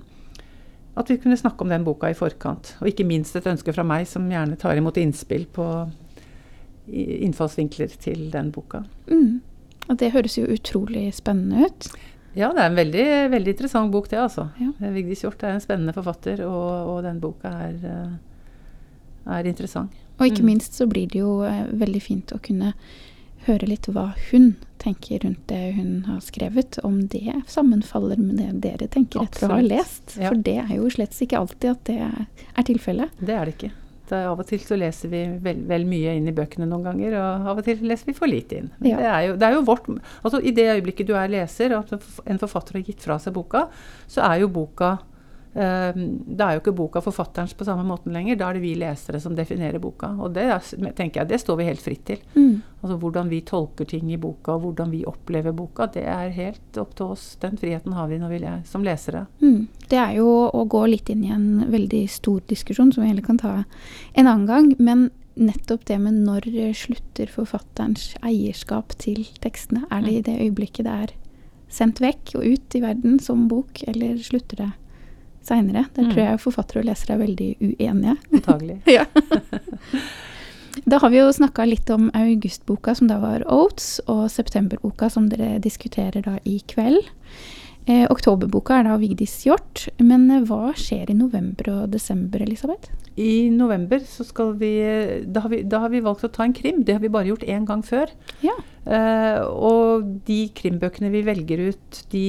at 0.96 1.10
vi 1.10 1.16
kunne 1.18 1.36
snakke 1.36 1.64
om 1.64 1.68
den 1.72 1.84
boka 1.84 2.06
i 2.10 2.14
forkant. 2.14 2.76
Og 2.80 2.88
ikke 2.90 3.06
minst 3.06 3.34
et 3.36 3.46
ønske 3.50 3.72
fra 3.74 3.82
meg, 3.86 4.06
som 4.06 4.28
gjerne 4.30 4.56
tar 4.60 4.76
imot 4.78 4.96
innspill 5.00 5.46
på 5.50 5.66
innfallsvinkler 6.88 7.94
til 8.00 8.28
den 8.32 8.50
boka. 8.54 8.82
Mm. 9.08 9.40
Og 9.88 9.98
det 10.00 10.12
høres 10.14 10.36
jo 10.38 10.46
utrolig 10.48 11.08
spennende 11.16 11.66
ut. 11.68 11.88
Ja, 12.34 12.48
det 12.52 12.64
er 12.64 12.70
en 12.70 12.78
veldig, 12.78 13.06
veldig 13.30 13.52
interessant 13.54 13.92
bok, 13.94 14.08
det, 14.10 14.18
altså. 14.18 14.48
Ja. 14.58 14.72
Vigdis 14.94 15.22
Hjorth 15.22 15.44
er 15.46 15.54
en 15.54 15.62
spennende 15.62 15.94
forfatter, 15.94 16.42
og, 16.48 16.88
og 16.90 17.02
den 17.06 17.20
boka 17.22 17.52
er, 17.68 17.76
eh, 17.86 19.34
er 19.38 19.46
interessant. 19.50 19.92
Og 20.18 20.26
ikke 20.26 20.42
Mm. 20.42 20.46
minst 20.46 20.74
så 20.74 20.86
blir 20.86 21.08
det 21.10 21.20
jo 21.20 21.42
eh, 21.42 21.64
veldig 21.72 22.02
fint 22.02 22.32
å 22.34 22.40
kunne 22.42 22.74
høre 23.46 23.66
litt 23.68 23.86
hva 23.86 24.14
hun 24.30 24.56
tenker 24.84 25.24
rundt 25.24 25.46
det 25.50 25.62
hun 25.78 25.94
har 26.08 26.20
skrevet, 26.24 26.78
om 26.84 26.98
det 27.10 27.40
sammenfaller 27.50 28.20
med 28.20 28.36
det 28.38 28.50
dere 28.68 28.88
tenker 28.92 29.24
etter 29.24 29.48
å 29.48 29.56
ha 29.56 29.62
lest. 29.64 30.18
Ja. 30.18 30.28
For 30.28 30.42
det 30.44 30.58
er 30.66 30.74
jo 30.76 30.90
slett 30.92 31.16
ikke 31.24 31.40
alltid 31.40 31.70
at 31.72 31.88
det 31.88 31.98
er 32.04 32.68
tilfellet. 32.68 33.16
Det 33.18 33.34
er 33.34 33.48
det 33.48 33.56
ikke. 33.56 33.72
Det 34.04 34.18
av 34.28 34.40
og 34.42 34.44
til 34.44 34.60
så 34.60 34.76
leser 34.76 35.08
vi 35.08 35.22
vel, 35.40 35.62
vel 35.64 35.86
mye 35.88 36.12
inn 36.18 36.28
i 36.28 36.34
bøkene 36.36 36.66
noen 36.68 36.84
ganger, 36.84 37.16
og 37.16 37.48
av 37.54 37.62
og 37.62 37.64
til 37.64 37.80
leser 37.88 38.10
vi 38.10 38.16
for 38.16 38.28
lite 38.28 38.60
inn. 38.60 38.68
Men 38.78 38.90
Ja. 38.90 38.98
Det, 39.00 39.08
er 39.08 39.22
jo, 39.28 39.36
det 39.40 39.48
er 39.48 39.56
jo 39.56 39.64
vårt 39.64 39.88
Altså 39.88 40.40
I 40.44 40.52
det 40.52 40.68
øyeblikket 40.74 41.08
du 41.08 41.14
er 41.16 41.32
leser, 41.32 41.72
og 41.78 41.92
at 41.96 42.04
en 42.28 42.42
forfatter 42.42 42.78
har 42.78 42.84
gitt 42.84 43.04
fra 43.06 43.16
seg 43.18 43.32
boka, 43.36 43.66
så 44.06 44.24
er 44.28 44.42
jo 44.44 44.52
boka 44.52 44.98
Da 45.54 46.48
er 46.48 46.56
jo 46.56 46.62
ikke 46.62 46.74
boka 46.74 47.00
forfatterens 47.04 47.54
på 47.54 47.66
samme 47.66 47.84
måten 47.86 48.14
lenger. 48.14 48.38
Da 48.40 48.48
er 48.48 48.56
det 48.56 48.64
vi 48.64 48.74
lesere 48.78 49.20
som 49.22 49.36
definerer 49.38 49.78
boka. 49.82 50.10
Og 50.18 50.34
det 50.34 50.48
er, 50.50 50.70
tenker 50.98 51.22
jeg, 51.22 51.30
det 51.30 51.40
står 51.42 51.60
vi 51.60 51.68
helt 51.68 51.84
fritt 51.84 52.04
til. 52.08 52.22
Mm. 52.34 52.56
Altså 52.82 52.98
Hvordan 53.00 53.30
vi 53.30 53.40
tolker 53.46 53.88
ting 53.88 54.10
i 54.12 54.18
boka, 54.20 54.56
og 54.56 54.64
hvordan 54.66 54.90
vi 54.92 55.04
opplever 55.08 55.54
boka, 55.56 55.86
det 55.94 56.04
er 56.10 56.34
helt 56.34 56.80
opp 56.80 56.96
til 56.98 57.14
oss. 57.14 57.28
Den 57.40 57.56
friheten 57.60 57.94
har 57.96 58.10
vi 58.10 58.18
når 58.20 58.34
vi 58.34 58.42
le 58.42 58.54
som 58.68 58.84
lesere. 58.84 59.24
Mm. 59.40 59.66
Det 59.88 60.00
er 60.00 60.16
jo 60.18 60.28
å 60.50 60.64
gå 60.68 60.84
litt 60.90 61.08
inn 61.12 61.24
i 61.24 61.32
en 61.32 61.66
veldig 61.70 62.04
stor 62.10 62.42
diskusjon, 62.50 62.92
som 62.92 63.04
vi 63.04 63.12
heller 63.12 63.24
kan 63.24 63.40
ta 63.40 63.60
en 63.62 64.26
annen 64.26 64.48
gang. 64.50 64.72
Men 64.82 65.08
nettopp 65.38 65.86
det 65.86 65.98
med 66.02 66.22
når 66.26 66.50
slutter 66.78 67.30
forfatterens 67.30 68.12
eierskap 68.26 68.94
til 68.98 69.24
tekstene? 69.42 69.86
Er 69.90 70.02
det 70.02 70.18
i 70.18 70.24
det 70.28 70.40
øyeblikket 70.42 70.88
det 70.88 71.02
er 71.06 71.14
sendt 71.74 72.02
vekk 72.02 72.36
og 72.38 72.46
ut 72.46 72.76
i 72.76 72.82
verden 72.82 73.20
som 73.22 73.48
bok, 73.50 73.82
eller 73.88 74.18
slutter 74.22 74.60
det 74.60 74.72
seinere? 75.46 75.84
Der 75.94 76.02
Mm. 76.04 76.10
tror 76.12 76.22
jeg 76.24 76.40
forfattere 76.40 76.80
og 76.82 76.86
lesere 76.90 77.14
er 77.14 77.22
veldig 77.26 77.50
uenige. 77.60 78.16
Antagelig. 78.32 78.78
Ja. 78.96 79.04
Da 80.84 80.98
har 80.98 81.10
vi 81.10 81.20
jo 81.20 81.28
snakka 81.32 81.64
litt 81.68 81.88
om 81.94 82.08
augustboka, 82.18 82.94
som 82.98 83.06
da 83.08 83.20
var 83.22 83.44
Oats, 83.46 84.00
og 84.10 84.26
septemberboka, 84.30 85.06
som 85.10 85.28
dere 85.30 85.60
diskuterer 85.62 86.20
da 86.26 86.38
i 86.44 86.58
kveld. 86.68 87.06
Eh, 87.84 88.06
oktoberboka 88.08 88.78
er 88.78 88.86
da 88.88 88.94
Vigdis 88.96 89.34
Hjorth. 89.44 89.90
Men 90.00 90.26
eh, 90.32 90.44
hva 90.48 90.72
skjer 90.78 91.10
i 91.12 91.16
november 91.18 91.68
og 91.72 91.90
desember, 91.92 92.40
Elisabeth? 92.44 92.92
I 93.20 93.50
november 93.52 94.00
så 94.08 94.24
skal 94.26 94.54
vi 94.58 94.72
da, 95.28 95.44
har 95.44 95.52
vi 95.52 95.60
da 95.68 95.84
har 95.84 95.92
vi 95.92 96.00
valgt 96.02 96.24
å 96.26 96.32
ta 96.32 96.46
en 96.46 96.56
krim. 96.56 96.80
Det 96.86 96.96
har 96.96 97.04
vi 97.04 97.12
bare 97.12 97.28
gjort 97.28 97.44
én 97.44 97.66
gang 97.68 97.84
før. 97.84 98.10
Ja. 98.42 98.56
Eh, 98.88 99.42
og 99.44 100.08
de 100.28 100.40
krimbøkene 100.56 101.12
vi 101.12 101.22
velger 101.28 101.66
ut, 101.68 102.00
de 102.12 102.24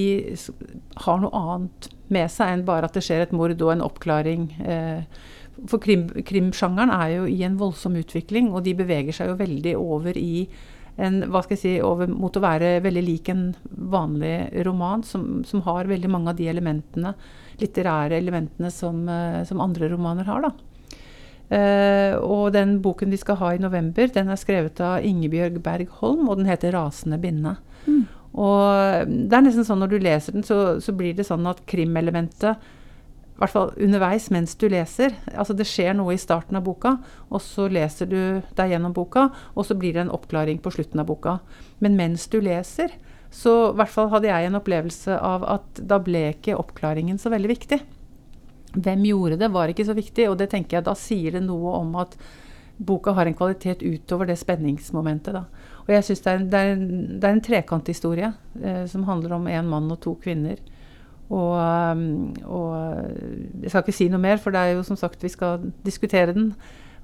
har 1.08 1.24
noe 1.24 1.40
annet 1.40 1.90
med 2.14 2.30
seg 2.30 2.52
enn 2.52 2.68
bare 2.68 2.90
at 2.90 2.96
det 2.98 3.06
skjer 3.06 3.24
et 3.24 3.34
mord 3.36 3.56
og 3.56 3.74
en 3.74 3.84
oppklaring. 3.86 4.50
Eh, 4.60 5.26
for 5.72 5.80
krim, 5.82 6.10
krimsjangeren 6.28 6.92
er 6.92 7.16
jo 7.16 7.28
i 7.32 7.40
en 7.48 7.56
voldsom 7.60 7.96
utvikling, 8.00 8.52
og 8.52 8.66
de 8.68 8.76
beveger 8.78 9.16
seg 9.16 9.32
jo 9.32 9.40
veldig 9.40 9.78
over 9.80 10.20
i 10.20 10.50
en, 10.98 11.20
hva 11.28 11.42
skal 11.44 11.58
jeg 11.58 11.62
si, 11.62 11.74
over 11.84 12.08
mot 12.08 12.36
å 12.36 12.44
være 12.44 12.78
veldig 12.86 13.04
lik 13.04 13.32
en 13.32 13.50
vanlig 13.92 14.64
roman, 14.68 15.04
som, 15.04 15.44
som 15.48 15.64
har 15.66 15.90
veldig 15.90 16.12
mange 16.12 16.32
av 16.32 16.40
de 16.40 16.48
elementene, 16.52 17.12
litterære 17.60 18.16
elementene 18.18 18.72
som, 18.72 19.04
eh, 19.10 19.42
som 19.48 19.64
andre 19.64 19.92
romaner 19.92 20.30
har. 20.30 20.48
da. 20.48 20.54
Eh, 21.56 22.16
og 22.18 22.54
den 22.56 22.80
boken 22.82 23.12
vi 23.14 23.20
skal 23.22 23.38
ha 23.42 23.54
i 23.54 23.62
november, 23.62 24.08
den 24.12 24.32
er 24.32 24.40
skrevet 24.40 24.80
av 24.82 25.04
Ingebjørg 25.06 25.60
Berg 25.66 25.92
Holm, 26.00 26.30
og 26.30 26.40
den 26.40 26.50
heter 26.50 26.72
'Rasende 26.74 27.20
binde'. 27.22 27.58
Mm. 27.86 28.08
Og 28.36 29.08
det 29.08 29.34
er 29.36 29.44
nesten 29.46 29.64
sånn 29.64 29.80
når 29.80 29.90
du 29.94 30.00
leser 30.00 30.34
den, 30.34 30.44
så, 30.44 30.82
så 30.82 30.92
blir 30.92 31.14
det 31.16 31.28
sånn 31.28 31.46
at 31.48 31.62
krimelementet 31.66 32.58
i 33.36 33.42
hvert 33.42 33.52
fall 33.52 33.74
underveis 33.84 34.30
mens 34.32 34.54
du 34.56 34.70
leser. 34.72 35.12
Altså 35.36 35.52
det 35.58 35.68
skjer 35.68 35.92
noe 35.98 36.14
i 36.16 36.20
starten 36.22 36.56
av 36.56 36.64
boka, 36.64 36.94
og 37.28 37.42
så 37.44 37.68
leser 37.68 38.08
du 38.08 38.20
deg 38.56 38.72
gjennom 38.72 38.94
boka, 38.96 39.28
og 39.52 39.68
så 39.68 39.76
blir 39.76 39.98
det 39.98 40.06
en 40.06 40.14
oppklaring 40.16 40.62
på 40.64 40.72
slutten 40.72 41.04
av 41.04 41.10
boka. 41.10 41.42
Men 41.84 41.98
mens 42.00 42.30
du 42.32 42.40
leser, 42.40 42.96
så 43.36 43.58
i 43.74 43.76
hvert 43.76 43.92
fall 43.92 44.08
hadde 44.14 44.30
jeg 44.30 44.48
en 44.48 44.56
opplevelse 44.62 45.20
av 45.20 45.44
at 45.58 45.84
da 45.84 46.00
ble 46.00 46.30
ikke 46.32 46.56
oppklaringen 46.56 47.20
så 47.20 47.34
veldig 47.34 47.52
viktig. 47.52 47.82
Hvem 48.76 49.04
gjorde 49.10 49.40
det, 49.44 49.52
var 49.52 49.72
ikke 49.72 49.88
så 49.88 49.96
viktig, 49.98 50.30
og 50.32 50.40
det 50.40 50.48
tenker 50.54 50.80
jeg 50.80 50.88
da 50.88 50.96
sier 51.00 51.36
det 51.36 51.44
noe 51.44 51.76
om 51.82 51.92
at 52.00 52.16
boka 52.78 53.12
har 53.16 53.28
en 53.28 53.36
kvalitet 53.36 53.84
utover 53.84 54.32
det 54.32 54.38
spenningsmomentet. 54.40 55.36
Da. 55.36 55.44
Og 55.86 55.92
jeg 55.92 56.08
syns 56.08 56.24
det, 56.24 56.38
det, 56.52 56.64
det 57.20 57.28
er 57.28 57.36
en 57.36 57.44
trekanthistorie 57.44 58.32
eh, 58.62 58.84
som 58.92 59.04
handler 59.08 59.36
om 59.36 59.52
en 59.52 59.70
mann 59.76 59.92
og 59.92 60.00
to 60.04 60.16
kvinner. 60.24 60.60
Og, 61.34 61.54
um, 61.58 62.34
og 62.46 63.62
jeg 63.64 63.72
skal 63.72 63.82
ikke 63.82 63.98
si 63.98 64.10
noe 64.14 64.22
mer, 64.22 64.38
for 64.42 64.54
det 64.54 64.62
er 64.62 64.76
jo 64.76 64.84
som 64.86 65.00
sagt 65.00 65.24
vi 65.26 65.32
skal 65.34 65.72
diskutere 65.86 66.36
den. 66.36 66.52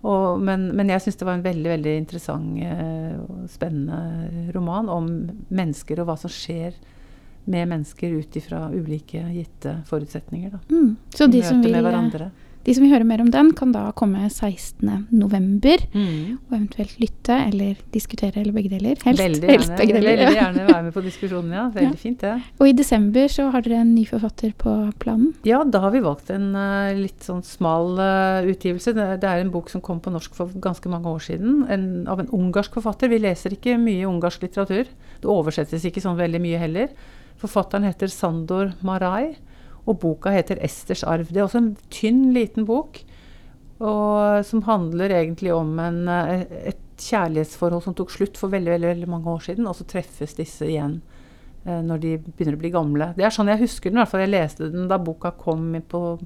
Og, 0.01 0.41
men, 0.41 0.69
men 0.77 0.89
jeg 0.89 1.03
syns 1.03 1.19
det 1.19 1.27
var 1.27 1.37
en 1.37 1.45
veldig 1.45 1.69
veldig 1.75 1.91
interessant 1.99 2.57
eh, 2.65 3.17
og 3.21 3.43
spennende 3.53 4.49
roman 4.55 4.89
om 4.89 5.11
mennesker 5.53 6.01
og 6.01 6.09
hva 6.09 6.15
som 6.17 6.31
skjer 6.33 6.73
med 7.51 7.69
mennesker 7.69 8.15
ut 8.17 8.37
ifra 8.37 8.63
ulike 8.73 9.21
gitte 9.33 9.75
forutsetninger. 9.89 10.55
Da. 10.55 10.61
Mm. 10.73 10.95
Så 11.13 11.27
de 11.29 11.43
som, 11.45 11.61
vil, 11.61 11.77
med 11.77 12.17
eh. 12.17 12.31
De 12.65 12.73
som 12.77 12.83
vil 12.85 12.91
høre 12.93 13.07
mer 13.07 13.21
om 13.23 13.29
den, 13.33 13.51
kan 13.57 13.71
da 13.73 13.87
komme 13.97 14.27
16. 14.29 15.07
november. 15.11 15.81
Mm. 15.95 16.37
Og 16.49 16.53
eventuelt 16.55 16.95
lytte 17.01 17.37
eller 17.47 17.79
diskutere, 17.95 18.41
eller 18.41 18.53
begge 18.53 18.69
deler. 18.69 18.99
Helst, 19.05 19.21
Veldig 19.23 19.49
helst 19.49 19.69
gjerne, 19.71 19.79
begge 19.81 19.95
deler. 19.97 20.21
veldig 20.21 20.37
gjerne 20.37 20.65
være 20.67 20.83
med 20.87 20.93
på 20.93 21.03
diskusjonen, 21.05 21.51
ja. 21.57 21.65
Veldig 21.73 21.97
Ja. 21.97 22.01
fint, 22.03 22.19
det. 22.21 22.35
Og 22.59 22.67
i 22.67 22.73
desember 22.77 23.27
så 23.33 23.47
har 23.51 23.61
dere 23.65 23.81
en 23.81 23.95
ny 23.95 24.05
forfatter 24.05 24.53
på 24.57 24.75
planen. 24.99 25.33
Ja, 25.47 25.63
da 25.63 25.79
har 25.79 25.91
vi 25.91 25.99
valgt 26.05 26.29
en 26.29 26.55
uh, 26.55 26.93
litt 26.93 27.21
sånn 27.25 27.41
smal 27.43 27.97
uh, 27.97 28.45
utgivelse. 28.45 28.93
Det, 28.93 29.07
det 29.21 29.29
er 29.29 29.41
en 29.41 29.51
bok 29.51 29.69
som 29.69 29.81
kom 29.81 29.99
på 29.99 30.11
norsk 30.13 30.35
for 30.37 30.47
ganske 30.61 30.89
mange 30.89 31.05
år 31.09 31.19
siden, 31.19 31.65
en, 31.69 32.07
av 32.07 32.19
en 32.19 32.29
ungarsk 32.29 32.73
forfatter. 32.77 33.09
Vi 33.09 33.19
leser 33.19 33.51
ikke 33.57 33.77
mye 33.81 34.05
ungarsk 34.05 34.41
litteratur. 34.45 34.85
Det 35.21 35.29
oversettes 35.29 35.83
ikke 35.85 36.01
sånn 36.03 36.17
veldig 36.19 36.41
mye 36.41 36.59
heller. 36.61 36.93
Forfatteren 37.41 37.83
heter 37.87 38.07
Sandor 38.13 38.73
Marai, 38.85 39.35
og 39.85 39.99
boka 39.99 40.29
heter 40.29 40.59
'Esters 40.61 41.03
arv'. 41.03 41.31
Det 41.31 41.37
er 41.37 41.47
også 41.47 41.57
en 41.57 41.77
tynn, 41.89 42.33
liten 42.33 42.65
bok, 42.65 43.03
og 43.79 44.45
som 44.45 44.61
handler 44.61 45.09
egentlig 45.09 45.53
om 45.53 45.79
en, 45.79 46.07
eh, 46.07 46.45
et 46.67 46.77
kjærlighetsforhold 46.97 47.83
som 47.83 47.93
tok 47.93 48.11
slutt 48.11 48.37
for 48.37 48.49
veldig, 48.49 48.71
veldig, 48.71 48.87
veldig 48.87 49.09
mange 49.09 49.29
år 49.29 49.39
siden, 49.39 49.67
og 49.67 49.75
så 49.75 49.87
treffes 49.89 50.35
disse 50.37 50.65
igjen 50.67 51.01
eh, 51.65 51.81
når 51.81 51.97
de 51.97 52.17
begynner 52.17 52.57
å 52.57 52.61
bli 52.61 52.69
gamle. 52.69 53.13
Det 53.17 53.25
er 53.25 53.33
sånn 53.33 53.47
jeg 53.47 53.63
husker 53.63 53.89
den. 53.89 53.97
i 53.97 54.01
hvert 54.01 54.09
fall 54.09 54.21
Jeg 54.21 54.35
leste 54.35 54.71
den 54.71 54.87
da 54.87 54.97
boka 54.97 55.31
kom 55.31 55.73
på 55.89 56.19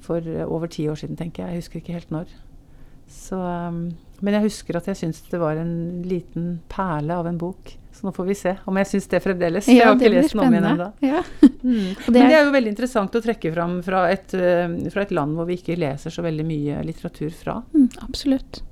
for 0.00 0.26
eh, 0.26 0.46
over 0.46 0.66
ti 0.66 0.88
år 0.88 0.98
siden, 1.00 1.16
tenker 1.16 1.44
jeg. 1.44 1.52
Jeg 1.52 1.64
husker 1.64 1.80
ikke 1.80 1.98
helt 1.98 2.14
når. 2.14 2.32
Så, 3.10 3.36
um, 3.36 3.90
men 4.22 4.36
jeg 4.36 4.46
husker 4.46 4.78
at 4.78 4.86
jeg 4.86 4.98
syns 5.00 5.22
det 5.30 5.40
var 5.42 5.58
en 5.58 6.02
liten 6.06 6.60
perle 6.70 7.16
av 7.16 7.26
en 7.26 7.40
bok. 7.40 7.74
Så 7.92 8.06
nå 8.06 8.12
får 8.14 8.26
vi 8.28 8.34
se 8.38 8.52
om 8.70 8.76
jeg 8.76 8.86
syns 8.86 9.08
det 9.10 9.20
fremdeles. 9.24 9.66
jeg 9.68 9.82
har 9.84 9.96
ikke 9.96 10.10
lest 10.14 10.32
den 10.32 10.40
om 10.40 10.54
igjen 10.54 10.68
ennå. 10.74 10.92
Ja. 11.02 11.22
Mm. 11.60 11.94
Men 12.08 12.14
det 12.14 12.20
er- 12.32 12.44
jo 12.46 12.52
veldig 12.54 12.70
interessant 12.72 13.12
å 13.14 13.20
trekke 13.20 13.50
fram 13.52 13.82
fra 13.84 14.06
et, 14.10 14.32
eh, 14.32 14.68
fra 14.90 15.02
et 15.02 15.10
land 15.12 15.36
hvor 15.36 15.44
vi 15.46 15.58
ikke 15.58 15.76
leser 15.76 16.08
så 16.10 16.22
veldig 16.24 16.46
mye 16.48 16.78
litteratur 16.88 17.30
fra. 17.36 17.58
Mm, 17.74 17.90
absolutt. 18.08 18.62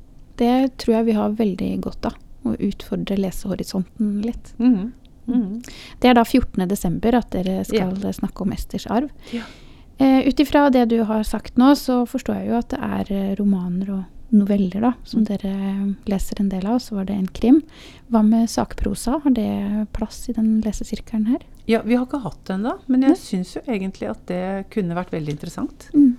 Det 0.41 0.79
tror 0.79 0.95
jeg 0.97 1.05
vi 1.05 1.13
har 1.19 1.31
veldig 1.37 1.81
godt 1.85 2.07
av. 2.07 2.15
Å 2.47 2.55
utfordre 2.57 3.19
lesehorisonten 3.21 4.23
litt. 4.25 4.55
Mm. 4.59 4.93
Mhm. 5.29 5.63
Det 6.01 6.09
er 6.09 6.15
da 6.15 6.25
14. 6.25 6.67
desember 6.67 7.15
at 7.19 7.29
dere 7.31 7.63
skal 7.69 7.93
snakke 8.17 8.41
om 8.41 8.53
Esters 8.57 8.87
arv. 8.87 9.11
Ja. 9.35 9.43
Eh, 10.01 10.27
Ut 10.29 10.41
ifra 10.41 10.71
det 10.73 10.89
du 10.89 11.03
har 11.05 11.23
sagt 11.25 11.57
nå, 11.59 11.75
så 11.77 12.07
forstår 12.09 12.37
jeg 12.41 12.49
jo 12.49 12.57
at 12.57 12.69
det 12.71 12.81
er 12.81 13.13
eh, 13.13 13.35
romaner 13.37 13.91
og 13.99 14.05
noveller 14.31 14.81
da, 14.85 14.93
som 15.09 15.25
dere 15.25 15.53
leser 16.11 16.41
en 16.43 16.51
del 16.53 16.67
av. 16.69 16.79
Så 16.85 16.95
var 16.99 17.09
det 17.09 17.15
en 17.17 17.27
krim. 17.29 17.63
Hva 18.13 18.23
med 18.27 18.49
sakprosa? 18.51 19.21
Har 19.25 19.35
det 19.37 19.87
plass 19.97 20.29
i 20.29 20.35
den 20.37 20.61
lesesirkelen 20.65 21.27
her? 21.33 21.45
Ja, 21.69 21.83
vi 21.85 21.97
har 21.99 22.07
ikke 22.07 22.23
hatt 22.25 22.41
det 22.49 22.55
ennå, 22.59 22.79
men 22.89 23.03
jeg 23.05 23.19
syns 23.21 23.57
jo 23.57 23.63
egentlig 23.67 24.09
at 24.09 24.25
det 24.31 24.43
kunne 24.73 24.97
vært 24.97 25.13
veldig 25.13 25.35
interessant. 25.37 25.91
Mm. 25.95 26.17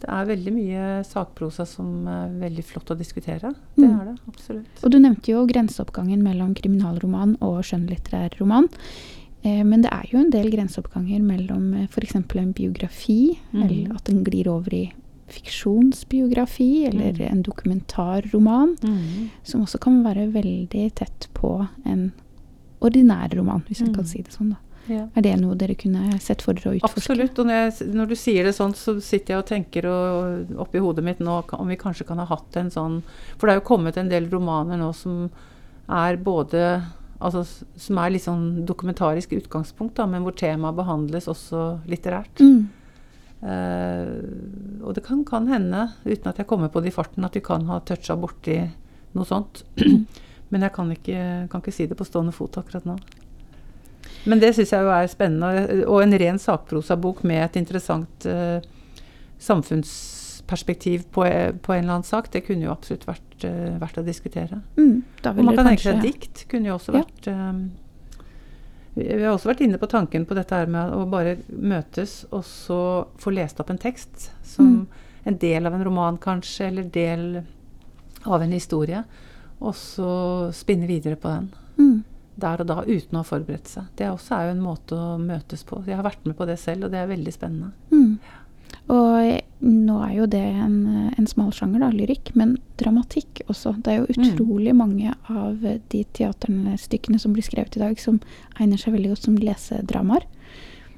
Det 0.00 0.08
er 0.08 0.28
veldig 0.30 0.52
mye 0.56 0.82
sakprosa 1.04 1.66
som 1.68 2.06
er 2.08 2.30
veldig 2.40 2.64
flott 2.64 2.92
å 2.92 2.96
diskutere. 2.96 3.52
Det 3.76 3.84
Mm. 3.84 4.00
er 4.00 4.04
det, 4.06 4.18
absolutt. 4.28 4.84
Og 4.84 4.90
du 4.90 4.98
nevnte 4.98 5.28
jo 5.28 5.46
grenseoppgangen 5.46 6.22
mellom 6.22 6.54
kriminalroman 6.54 7.36
og 7.42 7.60
skjønnlitterær 7.64 8.38
roman. 8.40 8.68
Eh, 9.42 9.62
men 9.62 9.82
det 9.82 9.90
er 9.92 10.06
jo 10.12 10.18
en 10.20 10.30
del 10.30 10.50
grenseoppganger 10.50 11.20
mellom 11.20 11.74
eh, 11.74 11.86
f.eks. 11.88 12.14
en 12.14 12.52
biografi, 12.52 13.38
mm. 13.52 13.62
eller 13.62 13.94
at 13.96 14.04
den 14.04 14.24
glir 14.24 14.48
over 14.48 14.72
i 14.74 14.92
fiksjonsbiografi, 15.30 16.86
eller 16.88 17.14
mm. 17.16 17.26
en 17.30 17.44
dokumentarroman, 17.46 18.74
mm. 18.82 19.28
som 19.42 19.62
også 19.66 19.80
kan 19.82 20.02
være 20.06 20.30
veldig 20.34 20.88
tett 21.00 21.28
på 21.36 21.54
en 21.84 22.10
ordinær 22.80 23.32
roman, 23.36 23.62
hvis 23.68 23.80
jeg 23.80 23.88
Mhm. 23.88 23.94
kan 23.94 24.04
si 24.04 24.22
det 24.22 24.32
sånn. 24.32 24.50
da. 24.50 24.56
Ja. 24.88 25.06
Er 25.14 25.22
det 25.22 25.40
noe 25.40 25.54
dere 25.54 25.74
kunne 25.74 26.18
sett 26.20 26.42
for 26.42 26.56
dere 26.56 26.72
å 26.72 26.78
utforske? 26.78 26.98
Absolutt. 26.98 27.38
Og 27.38 27.46
når, 27.46 27.58
jeg, 27.70 27.94
når, 27.94 28.08
du 28.08 28.16
sier 28.18 28.44
det 28.44 28.54
sånn, 28.56 28.74
så 28.74 28.96
sitter 29.00 29.34
jeg 29.34 29.42
og 29.42 29.46
tenker 29.46 29.86
og, 29.86 30.54
oppi 30.64 30.82
hodet 30.82 31.04
mitt 31.04 31.20
nå 31.20 31.36
om 31.52 31.68
vi 31.68 31.76
kanskje 31.76 32.06
kan 32.08 32.18
ha 32.18 32.26
hatt 32.30 32.56
en 32.56 32.70
sånn 32.70 33.02
For 33.36 33.46
det 33.46 33.54
er 33.54 33.60
jo 33.60 33.68
kommet 33.68 33.96
en 34.00 34.08
del 34.08 34.28
romaner 34.32 34.80
nå 34.80 34.92
som 34.96 35.28
er 35.88 36.16
både 36.16 36.82
Altså 37.20 37.44
som 37.76 37.98
er 38.00 38.14
litt 38.14 38.24
sånn 38.24 38.64
dokumentarisk 38.64 39.34
utgangspunkt, 39.36 39.98
da, 39.98 40.06
men 40.08 40.22
hvor 40.24 40.32
temaet 40.32 40.78
behandles 40.78 41.26
også 41.28 41.82
litterært. 41.84 42.40
Mm. 42.40 42.70
Uh, 43.40 44.84
og 44.84 44.92
det 44.96 45.04
kan, 45.06 45.22
kan, 45.24 45.46
hende, 45.48 45.86
uten 46.04 46.28
at 46.28 46.40
jeg 46.42 46.48
kommer 46.48 46.68
på 46.72 46.82
det 46.84 46.92
i 46.92 46.94
farten, 46.94 47.24
at 47.24 47.36
vi 47.36 47.42
kan 47.44 47.64
ha 47.70 47.80
toucha 47.88 48.16
borti 48.20 48.58
noe 49.16 49.28
sånt. 49.28 49.64
Men 50.50 50.66
jeg 50.66 50.74
kan 50.74 50.90
ikke, 50.92 51.24
kan 51.50 51.62
ikke, 51.62 51.74
si 51.74 51.86
det 51.88 51.96
på 51.98 52.06
stående 52.06 52.34
fot 52.34 52.58
akkurat 52.60 52.88
nå. 52.88 52.98
Men 54.28 54.40
det 54.42 54.52
syns 54.56 54.72
jeg 54.74 54.84
jo 54.84 54.92
er 54.92 55.08
spennende. 55.08 55.84
Og 55.86 56.02
en 56.02 56.16
ren 56.20 56.40
sakprosabok 56.42 57.22
med 57.28 57.44
et 57.46 57.60
interessant 57.60 58.26
uh, 58.28 58.58
samfunnsperspektiv 59.40 61.06
på, 61.14 61.24
på, 61.24 61.76
en 61.76 61.84
eller 61.84 62.00
annen 62.00 62.08
sak, 62.08 62.32
det 62.34 62.42
kunne 62.48 62.66
jo 62.66 62.74
absolutt 62.74 63.06
vært, 63.08 63.46
uh, 63.46 63.78
verdt 63.80 64.02
å 64.02 64.04
diskutere. 64.04 64.60
Mm, 64.76 64.98
og 65.22 65.44
man 65.46 65.56
kan 65.56 65.70
tenke 65.70 65.86
seg 65.86 66.02
dikt. 66.04 66.44
kunne 66.50 66.72
jo 66.72 66.76
også 66.76 66.98
vært 66.98 67.30
ja. 67.30 67.52
Vi 68.94 69.22
har 69.22 69.32
også 69.32 69.52
vært 69.52 69.62
inne 69.64 69.78
på 69.78 69.88
tanken 69.90 70.26
på 70.26 70.34
dette 70.34 70.56
her 70.56 70.70
med 70.70 70.92
å 70.94 71.04
bare 71.10 71.36
møtes 71.48 72.24
og 72.30 72.42
så 72.46 72.80
få 73.22 73.32
lest 73.34 73.60
opp 73.62 73.70
en 73.70 73.80
tekst 73.80 74.30
som 74.42 74.66
mm. 74.66 75.02
en 75.30 75.40
del 75.40 75.68
av 75.68 75.76
en 75.76 75.84
roman, 75.86 76.18
kanskje, 76.20 76.66
eller 76.68 76.88
del 76.90 77.26
av 78.26 78.42
en 78.42 78.54
historie. 78.54 79.04
Og 79.60 79.76
så 79.76 80.12
spinne 80.56 80.88
videre 80.90 81.20
på 81.20 81.30
den. 81.30 81.50
Mm. 81.78 81.98
Der 82.40 82.62
og 82.62 82.70
da, 82.70 82.80
uten 82.86 83.18
å 83.18 83.22
ha 83.22 83.28
forberedt 83.28 83.70
seg. 83.70 83.88
Det 83.98 84.08
også 84.10 84.36
er 84.36 84.48
jo 84.48 84.56
en 84.56 84.64
måte 84.64 84.96
å 84.98 85.16
møtes 85.20 85.62
på. 85.68 85.82
Jeg 85.86 85.98
har 85.98 86.06
vært 86.06 86.26
med 86.26 86.38
på 86.38 86.48
det 86.48 86.56
selv, 86.60 86.88
og 86.88 86.94
det 86.94 87.02
er 87.02 87.10
veldig 87.10 87.34
spennende. 87.36 87.72
Mm. 87.92 88.16
Og 88.90 89.40
nå 89.60 89.96
er 90.02 90.12
jo 90.16 90.26
det 90.30 90.40
en, 90.40 90.76
en 91.14 91.28
smal 91.28 91.52
sjanger, 91.54 91.82
da, 91.84 91.90
lyrikk, 91.94 92.32
men 92.38 92.56
dramatikk 92.80 93.42
også. 93.46 93.76
Det 93.84 93.92
er 93.92 93.98
jo 94.00 94.08
mm. 94.08 94.24
utrolig 94.24 94.74
mm. 94.74 94.80
mange 94.80 95.14
av 95.30 95.66
de 95.92 96.02
teaterstykkene 96.16 97.20
som 97.22 97.36
blir 97.36 97.46
skrevet 97.46 97.76
i 97.78 97.82
dag, 97.84 97.98
som 98.02 98.18
egner 98.58 98.80
seg 98.80 98.96
veldig 98.96 99.12
godt 99.12 99.28
som 99.28 99.38
lesedramaer. 99.40 100.26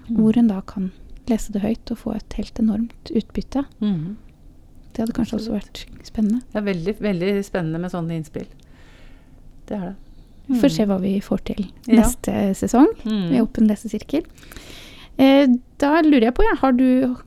Mm. 0.06 0.14
Hvor 0.16 0.38
en 0.38 0.52
da 0.52 0.60
kan 0.68 0.92
lese 1.30 1.54
det 1.54 1.62
høyt 1.62 1.92
og 1.94 2.00
få 2.00 2.14
et 2.16 2.38
helt 2.38 2.62
enormt 2.62 3.12
utbytte. 3.12 3.64
Mm. 3.82 4.14
Det 4.92 5.04
hadde 5.04 5.16
kanskje 5.16 5.38
også 5.38 5.54
vært 5.54 5.84
spennende. 6.04 6.42
Det 6.52 6.60
er 6.60 6.66
veldig, 6.66 6.96
veldig 7.00 7.34
spennende 7.46 7.80
med 7.82 7.92
sånne 7.92 8.18
innspill. 8.18 8.48
Det 9.68 9.78
er 9.78 9.92
det. 9.92 9.98
Vi 10.52 10.58
får 10.58 10.72
se 10.74 10.84
hva 10.90 10.98
vi 11.00 11.12
får 11.22 11.42
til 11.52 11.60
neste 11.86 12.32
ja. 12.34 12.54
sesong 12.58 12.88
mm. 13.04 13.26
med 13.30 13.38
Åpen 13.44 13.68
lesesirkel. 13.70 14.24
Eh, 15.20 15.48
da 15.82 15.90
lurer 16.04 16.28
jeg 16.28 16.36
på, 16.36 16.44
ja, 16.46 16.54
har 16.60 16.76
du 16.76 16.86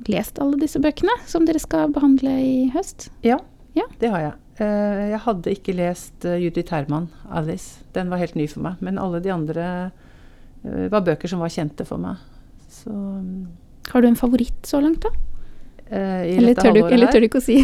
lest 0.10 0.40
alle 0.42 0.58
disse 0.62 0.82
bøkene 0.82 1.14
som 1.30 1.46
dere 1.46 1.62
skal 1.62 1.94
behandle 1.94 2.34
i 2.42 2.56
høst? 2.74 3.10
Ja, 3.26 3.40
ja. 3.78 3.86
det 4.02 4.12
har 4.14 4.24
jeg. 4.24 4.38
Eh, 4.64 5.04
jeg 5.12 5.22
hadde 5.26 5.54
ikke 5.54 5.76
lest 5.76 6.26
uh, 6.26 6.38
Judith 6.40 6.74
Herman, 6.74 7.10
'Alice'. 7.28 7.84
Den 7.94 8.10
var 8.10 8.24
helt 8.24 8.36
ny 8.40 8.48
for 8.52 8.66
meg. 8.66 8.82
Men 8.82 9.02
alle 9.02 9.22
de 9.22 9.34
andre 9.34 9.68
var 10.66 11.04
bøker 11.06 11.30
som 11.30 11.44
var 11.44 11.52
kjente 11.54 11.86
for 11.86 12.02
meg. 12.02 12.18
Så 12.74 12.90
um, 12.90 13.46
Har 13.92 14.02
du 14.02 14.08
en 14.08 14.18
favoritt 14.18 14.66
så 14.66 14.80
langt, 14.82 15.06
da? 15.06 15.12
Uh, 15.86 16.26
eller, 16.26 16.56
tør 16.58 16.74
du, 16.74 16.80
eller, 16.82 17.12
tør 17.14 17.22
du, 17.22 17.28
ikke 17.28 17.38
å 17.38 17.46
si? 17.46 17.60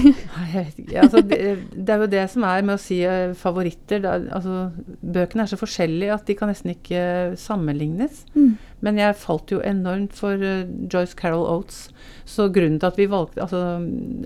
altså, 1.02 1.24
det, 1.26 1.38
det, 1.74 1.88
er 1.90 2.04
jo 2.04 2.10
det 2.12 2.26
som 2.30 2.44
er 2.46 2.66
med 2.68 2.76
å 2.78 2.82
si 2.82 3.00
uh, 3.02 3.32
favoritter. 3.38 4.04
Da, 4.04 4.20
altså, 4.38 4.68
bøkene 5.02 5.48
er 5.48 5.50
så 5.50 5.58
forskjellige 5.58 6.14
at 6.14 6.28
de 6.30 6.36
kan 6.38 6.52
nesten 6.52 6.76
ikke 6.76 7.02
sammenlignes. 7.42 8.22
Mm. 8.36 8.52
Men 8.86 9.02
jeg 9.02 9.18
falt 9.22 9.54
jo 9.54 9.64
enormt 9.66 10.14
for 10.18 10.38
uh, 10.38 10.70
Joyce 10.86 11.18
Carol 11.18 11.48
Oates. 11.50 11.88
Så 12.30 12.46
grunnen 12.54 12.78
til 12.82 12.92
at 12.92 13.02
vi, 13.02 13.10
valgte, 13.10 13.42
altså, 13.42 13.64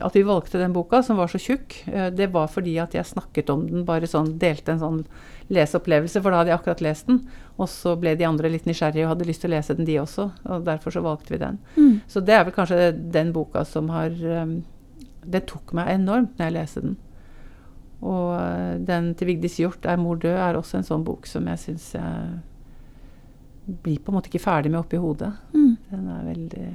at 0.04 0.20
vi 0.20 0.26
valgte 0.28 0.60
den 0.60 0.76
boka, 0.76 1.00
som 1.06 1.22
var 1.22 1.32
så 1.32 1.40
tjukk, 1.40 1.80
uh, 1.88 2.10
det 2.12 2.34
var 2.36 2.52
fordi 2.52 2.76
at 2.84 3.00
jeg 3.00 3.14
snakket 3.14 3.54
om 3.56 3.64
den, 3.70 3.88
bare 3.88 4.12
sånn, 4.12 4.36
delte 4.42 4.76
en 4.76 4.84
sånn 4.84 5.02
leseopplevelse, 5.54 6.22
for 6.22 6.34
da 6.34 6.42
hadde 6.42 6.52
jeg 6.52 6.60
akkurat 6.60 6.84
lest 6.84 7.10
den. 7.10 7.20
Og 7.56 7.70
så 7.72 7.96
ble 8.00 8.16
de 8.18 8.28
andre 8.28 8.50
litt 8.52 8.66
nysgjerrige 8.68 9.06
og 9.06 9.14
hadde 9.14 9.28
lyst 9.30 9.44
til 9.44 9.52
å 9.52 9.56
lese 9.56 9.76
den, 9.78 9.88
de 9.88 10.00
også. 10.02 10.30
Og 10.50 10.66
derfor 10.66 10.96
så 10.96 11.04
valgte 11.06 11.36
vi 11.36 11.42
den. 11.42 11.60
Mm. 11.76 12.00
Så 12.12 12.24
det 12.26 12.36
er 12.36 12.46
vel 12.48 12.56
kanskje 12.56 12.90
den 13.14 13.34
boka 13.36 13.66
som 13.68 13.92
har 13.94 14.14
um, 14.14 14.58
Det 15.26 15.46
tok 15.50 15.74
meg 15.78 15.90
enormt 15.96 16.36
når 16.38 16.50
jeg 16.50 16.56
leste 16.58 16.84
den. 16.86 16.98
Og 18.06 18.34
uh, 18.36 18.74
den 18.86 19.14
til 19.18 19.32
Vigdis 19.32 19.60
Hjorth, 19.62 19.86
'Er 19.86 20.02
mor 20.02 20.18
død', 20.18 20.38
er 20.38 20.58
også 20.58 20.78
en 20.78 20.90
sånn 20.90 21.06
bok 21.06 21.26
som 21.26 21.48
jeg 21.48 21.62
syns 21.62 21.94
jeg 21.96 22.42
blir 23.66 23.98
på 23.98 24.12
en 24.12 24.18
måte 24.20 24.30
ikke 24.30 24.44
ferdig 24.44 24.72
med 24.72 24.84
oppi 24.84 24.98
hodet. 25.02 25.32
Mm. 25.54 25.78
Den 25.90 26.10
er 26.14 26.26
veldig 26.26 26.68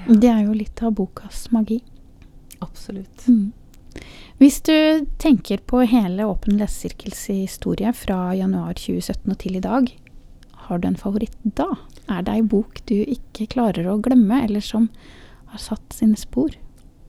ja. 0.00 0.14
Det 0.16 0.28
er 0.28 0.42
jo 0.44 0.52
litt 0.56 0.82
av 0.82 0.92
bokas 0.96 1.46
magi. 1.52 1.80
Absolutt. 2.60 3.28
Mm. 3.28 3.52
Hvis 4.40 4.60
du 4.64 5.06
tenker 5.20 5.60
på 5.68 5.82
hele 5.84 6.24
Åpen 6.24 6.56
lesesirkels 6.60 7.26
historie 7.28 7.92
fra 7.92 8.30
januar 8.38 8.78
2017 8.78 9.26
og 9.28 9.38
til 9.42 9.58
i 9.58 9.64
dag, 9.64 9.90
har 10.68 10.80
du 10.80 10.86
en 10.88 11.00
favoritt 11.00 11.36
da? 11.44 11.66
Er 12.08 12.24
det 12.24 12.36
ei 12.38 12.44
bok 12.46 12.80
du 12.88 12.96
ikke 13.02 13.50
klarer 13.52 13.88
å 13.90 13.98
glemme, 14.02 14.44
eller 14.46 14.64
som 14.64 14.88
har 15.50 15.60
satt 15.62 15.96
sine 15.96 16.16
spor? 16.16 16.54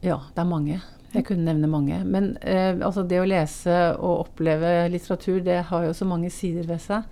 Ja, 0.01 0.17
det 0.33 0.43
er 0.43 0.49
mange. 0.49 0.81
Jeg 1.11 1.27
kunne 1.27 1.45
nevne 1.45 1.69
mange. 1.69 1.99
Men 2.07 2.33
eh, 2.41 2.73
altså 2.79 3.03
det 3.07 3.19
å 3.21 3.27
lese 3.27 3.77
og 3.99 4.27
oppleve 4.27 4.89
litteratur, 4.91 5.41
det 5.45 5.59
har 5.69 5.85
jo 5.85 5.93
så 5.95 6.07
mange 6.07 6.31
sider 6.33 6.67
ved 6.69 6.81
seg. 6.83 7.07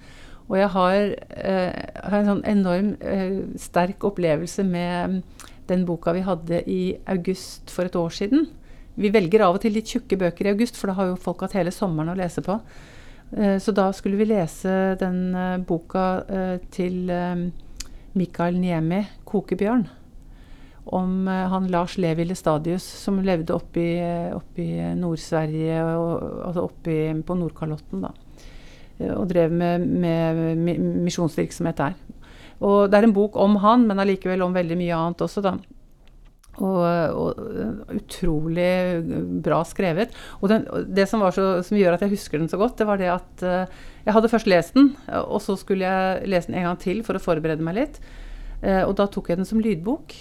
Og 0.50 0.58
jeg 0.58 0.70
har, 0.74 0.96
eh, 1.38 1.82
har 2.02 2.20
en 2.20 2.32
sånn 2.32 2.46
enorm 2.50 2.94
eh, 3.06 3.42
sterk 3.62 4.06
opplevelse 4.08 4.66
med 4.66 5.22
den 5.70 5.84
boka 5.86 6.16
vi 6.16 6.26
hadde 6.26 6.64
i 6.66 6.82
august 7.12 7.70
for 7.70 7.86
et 7.86 7.98
år 8.00 8.16
siden. 8.16 8.48
Vi 9.00 9.12
velger 9.14 9.46
av 9.46 9.56
og 9.56 9.64
til 9.64 9.78
litt 9.78 9.88
tjukke 9.88 10.18
bøker 10.20 10.50
i 10.50 10.54
august, 10.54 10.78
for 10.80 10.92
da 10.92 10.98
har 10.98 11.12
jo 11.12 11.20
folk 11.20 11.46
hatt 11.46 11.56
hele 11.56 11.72
sommeren 11.72 12.12
å 12.12 12.18
lese 12.20 12.44
på. 12.44 12.58
Eh, 13.38 13.56
så 13.62 13.72
da 13.76 13.88
skulle 13.96 14.20
vi 14.20 14.28
lese 14.28 14.98
den 15.00 15.22
eh, 15.38 15.62
boka 15.64 16.08
eh, 16.28 16.58
til 16.74 17.08
Mikael 18.18 18.60
Niemi, 18.60 19.06
'Kokebjørn'. 19.24 19.88
Om 20.90 21.28
han 21.28 21.68
Lars 21.70 22.00
Levi 22.02 22.24
Lestadius 22.26 22.82
som 22.82 23.20
levde 23.22 23.54
oppe 23.54 23.82
i, 23.84 24.70
Nord-Sverige, 24.98 25.84
altså 25.86 26.64
oppe 26.64 26.96
på 27.22 27.36
Nordkalotten. 27.38 28.02
da 28.02 28.10
og 29.00 29.30
drev 29.30 29.52
med, 29.52 29.80
med 29.80 30.80
misjonsvirksomhet 31.06 31.78
der. 31.78 31.94
Og 32.60 32.92
det 32.92 32.98
er 32.98 33.08
en 33.08 33.14
bok 33.16 33.38
om 33.40 33.56
han, 33.64 33.86
men 33.88 34.02
allikevel 34.02 34.42
om 34.44 34.56
veldig 34.56 34.76
mye 34.80 34.98
annet 34.98 35.22
også, 35.24 35.44
da. 35.46 35.54
Og, 36.60 36.84
og 37.16 37.92
utrolig 37.96 39.00
bra 39.46 39.62
skrevet. 39.68 40.16
Og 40.42 40.50
den, 40.52 40.66
det 40.92 41.06
som, 41.08 41.24
så, 41.32 41.62
som, 41.64 41.78
gjør 41.80 41.96
at 41.96 42.04
jeg 42.04 42.12
husker 42.12 42.42
den 42.42 42.52
så 42.52 42.60
godt, 42.60 42.78
det 42.82 42.88
var 42.90 43.00
det 43.00 43.08
at 43.14 43.44
uh, 43.48 43.86
jeg 44.04 44.16
hadde 44.16 44.32
først 44.32 44.50
lest 44.52 44.76
den, 44.76 44.90
og 45.08 45.40
så 45.44 45.56
skulle 45.60 45.88
jeg 45.88 46.28
lese 46.28 46.52
den 46.52 46.58
en 46.60 46.68
gang 46.68 46.82
til 46.82 47.00
for 47.08 47.16
å 47.16 47.24
forberede 47.24 47.64
meg 47.64 47.78
litt. 47.78 48.02
Uh, 48.60 48.84
og 48.90 48.98
da 49.00 49.08
tok 49.08 49.32
jeg 49.32 49.40
den 49.40 49.48
som 49.48 49.62
lydbok. 49.64 50.18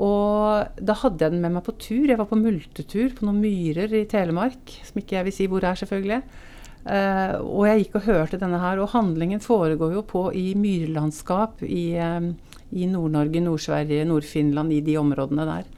Og 0.00 0.78
da 0.78 0.94
hadde 1.02 1.24
jeg 1.24 1.34
den 1.34 1.42
med 1.42 1.56
meg 1.56 1.66
på 1.66 1.74
tur. 1.82 2.06
Jeg 2.06 2.20
var 2.20 2.28
på 2.30 2.38
multetur 2.38 3.10
på 3.16 3.26
noen 3.26 3.42
myrer 3.42 3.90
i 3.98 4.06
Telemark, 4.10 4.78
som 4.86 5.02
ikke 5.02 5.18
jeg 5.18 5.26
vil 5.26 5.36
si 5.36 5.48
hvor 5.50 5.66
er, 5.66 5.78
selvfølgelig. 5.80 6.22
Uh, 6.80 7.36
og 7.44 7.66
jeg 7.68 7.82
gikk 7.82 7.98
og 7.98 8.06
hørte 8.06 8.38
denne 8.40 8.60
her, 8.62 8.80
og 8.80 8.94
handlingen 8.94 9.42
foregår 9.44 9.98
jo 9.98 10.04
på 10.08 10.28
i 10.36 10.54
myrlandskap 10.56 11.60
i, 11.66 11.92
um, 12.00 12.32
i 12.70 12.86
Nord-Norge, 12.90 13.42
Nord-Sverige, 13.44 14.06
Nord-Finland, 14.08 14.72
i 14.72 14.82
de 14.84 14.96
områdene 15.00 15.46
der. 15.48 15.70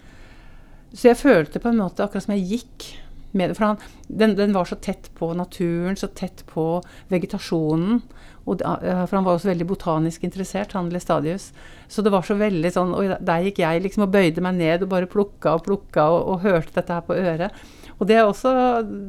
Så 0.92 1.08
jeg 1.08 1.20
følte 1.22 1.60
på 1.62 1.70
en 1.70 1.80
måte 1.80 2.04
akkurat 2.04 2.26
som 2.26 2.34
jeg 2.36 2.48
gikk 2.50 2.90
med 3.32 3.50
det. 3.50 3.56
For 3.56 3.70
han, 3.70 3.80
den, 4.08 4.36
den, 4.36 4.52
var 4.52 4.68
så 4.68 4.76
tett 4.76 5.08
på 5.16 5.32
naturen, 5.36 5.96
så 5.96 6.10
tett 6.12 6.44
på 6.48 6.66
vegetasjonen. 7.12 8.02
Og 8.42 8.58
for 8.58 9.14
han 9.16 9.24
var 9.24 9.36
også 9.36 9.52
veldig 9.52 9.68
botanisk 9.70 10.24
interessert, 10.26 10.74
han 10.76 10.90
Lestadius. 10.92 11.50
Så 11.88 12.02
det 12.02 12.12
var 12.12 12.26
så 12.26 12.34
veldig 12.34 12.72
sånn 12.74 12.90
Og 12.96 13.12
der 13.22 13.44
gikk 13.46 13.60
jeg 13.62 13.84
liksom 13.84 14.08
og 14.08 14.16
bøyde 14.16 14.42
meg 14.42 14.56
ned 14.58 14.82
og 14.82 14.90
bare 14.90 15.10
plukka 15.10 15.54
og 15.54 15.62
plukka 15.68 16.08
og, 16.10 16.24
og 16.26 16.42
hørte 16.46 16.74
dette 16.80 16.96
her 16.96 17.06
på 17.06 17.16
øret. 17.16 17.62
Og 18.00 18.08
det 18.10 18.18
er 18.18 18.26
også 18.26 18.52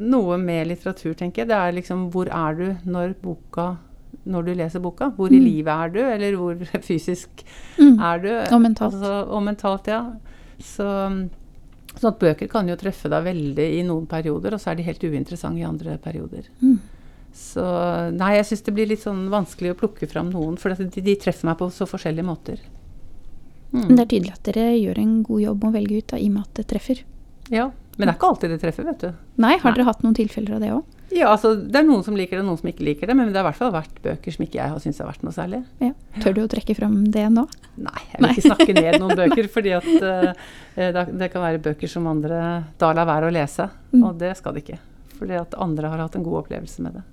noe 0.05 0.37
med 0.37 0.69
litteratur, 0.69 1.15
tenker 1.17 1.43
jeg. 1.43 1.49
Det 1.49 1.57
er 1.57 1.75
liksom 1.79 2.07
hvor 2.13 2.29
er 2.29 2.59
du 2.59 2.67
når 2.85 3.17
boka 3.23 3.73
når 4.23 4.47
du 4.47 4.51
leser 4.57 4.83
boka. 4.83 5.11
Hvor 5.17 5.31
mm. 5.31 5.37
i 5.37 5.41
livet 5.43 5.73
er 5.73 5.93
du, 5.93 6.01
eller 6.03 6.37
hvor 6.39 6.65
fysisk 6.89 7.45
mm. 7.77 7.95
er 7.97 8.23
du? 8.23 8.31
Og 8.55 8.61
mentalt. 8.63 8.97
Altså, 8.97 9.13
og 9.27 9.45
mentalt, 9.45 9.89
ja. 9.91 10.01
Så, 10.63 10.87
så 11.95 12.11
at 12.11 12.19
bøker 12.21 12.49
kan 12.51 12.69
jo 12.69 12.79
treffe 12.79 13.11
deg 13.11 13.25
veldig 13.27 13.69
i 13.79 13.83
noen 13.87 14.07
perioder, 14.09 14.55
og 14.55 14.63
så 14.63 14.71
er 14.71 14.79
de 14.79 14.87
helt 14.87 15.03
uinteressante 15.03 15.63
i 15.63 15.67
andre 15.67 15.97
perioder. 16.01 16.47
Mm. 16.63 16.77
Så 17.33 17.63
nei, 18.13 18.35
jeg 18.37 18.45
syns 18.51 18.67
det 18.67 18.75
blir 18.77 18.91
litt 18.91 19.01
sånn 19.01 19.25
vanskelig 19.33 19.73
å 19.73 19.77
plukke 19.79 20.07
fram 20.09 20.29
noen, 20.29 20.59
for 20.61 20.73
de, 20.77 21.01
de 21.01 21.15
treffer 21.19 21.49
meg 21.49 21.57
på 21.59 21.71
så 21.73 21.89
forskjellige 21.89 22.27
måter. 22.27 22.61
Men 23.73 23.95
Det 23.97 24.03
er 24.03 24.09
tydelig 24.11 24.35
at 24.35 24.43
dere 24.45 24.67
gjør 24.77 24.99
en 25.01 25.13
god 25.25 25.41
jobb 25.41 25.63
med 25.63 25.71
å 25.71 25.75
velge 25.79 25.97
ut, 25.97 26.09
da, 26.11 26.19
i 26.21 26.27
og 26.29 26.35
med 26.35 26.43
at 26.45 26.59
det 26.59 26.65
treffer. 26.69 26.99
Ja, 27.49 27.71
men 27.97 28.07
det 28.07 28.13
er 28.13 28.17
ikke 28.17 28.29
alltid 28.29 28.53
det 28.53 28.59
treffer, 28.61 28.85
vet 28.89 29.01
du. 29.01 29.23
Nei, 29.41 29.55
har 29.57 29.71
Nei. 29.71 29.77
dere 29.77 29.87
hatt 29.89 30.03
noen 30.05 30.17
tilfeller 30.17 30.57
av 30.57 30.61
det 30.63 30.69
òg? 30.75 30.99
Ja, 31.13 31.29
altså 31.29 31.53
det 31.55 31.77
er 31.77 31.85
noen 31.85 32.03
som 32.05 32.15
liker 32.17 32.39
det, 32.39 32.45
noen 32.47 32.57
som 32.57 32.69
ikke 32.69 32.85
liker 32.87 33.09
det. 33.09 33.15
Men 33.17 33.29
det 33.29 33.37
har 33.37 33.45
i 33.45 33.49
hvert 33.51 33.59
fall 33.59 33.73
vært 33.75 33.99
bøker 34.03 34.35
som 34.35 34.45
ikke 34.45 34.59
jeg 34.59 34.73
har 34.73 34.81
syntes 34.81 35.01
har 35.03 35.09
vært 35.11 35.25
noe 35.25 35.35
særlig. 35.35 35.61
Ja. 35.83 35.91
Tør 36.23 36.37
du 36.37 36.41
å 36.43 36.49
trekke 36.51 36.75
frem 36.77 36.95
det 37.13 37.25
nå? 37.33 37.45
Nei, 37.75 38.03
jeg 38.11 38.21
vil 38.21 38.31
ikke 38.31 38.45
snakke 38.47 38.77
ned 38.79 38.99
noen 39.01 39.15
bøker. 39.21 39.49
fordi 39.53 39.75
at 39.77 39.89
uh, 40.01 40.53
det 41.13 41.29
kan 41.33 41.45
være 41.45 41.61
bøker 41.63 41.91
som 41.91 42.09
andre 42.09 42.39
da 42.81 42.93
lar 42.97 43.09
være 43.09 43.29
å 43.29 43.35
lese. 43.35 43.69
Mm. 43.93 44.03
Og 44.03 44.21
det 44.21 44.33
skal 44.39 44.55
det 44.57 44.65
ikke. 44.65 44.79
Fordi 45.19 45.37
at 45.39 45.57
andre 45.61 45.91
har 45.93 46.01
hatt 46.05 46.17
en 46.17 46.25
god 46.25 46.43
opplevelse 46.43 46.85
med 46.85 46.97
det. 46.97 47.03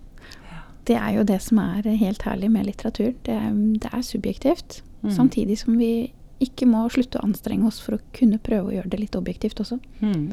Det 0.88 0.96
er 0.96 1.18
jo 1.18 1.26
det 1.28 1.38
som 1.44 1.60
er 1.62 1.84
helt 2.00 2.24
herlig 2.26 2.48
med 2.50 2.66
litteratur. 2.66 3.12
Det 3.26 3.36
er, 3.36 3.50
det 3.84 3.92
er 3.92 4.06
subjektivt. 4.06 4.80
Mm. 5.04 5.12
Samtidig 5.14 5.58
som 5.60 5.76
vi 5.78 6.10
ikke 6.40 6.66
må 6.68 6.86
slutte 6.92 7.20
å 7.20 7.26
anstrenge 7.28 7.68
oss 7.68 7.82
for 7.84 7.98
å 7.98 8.04
kunne 8.16 8.40
prøve 8.42 8.70
å 8.70 8.74
gjøre 8.78 8.92
det 8.94 9.02
litt 9.02 9.18
objektivt 9.18 9.60
også. 9.60 9.76
Mm. 10.00 10.30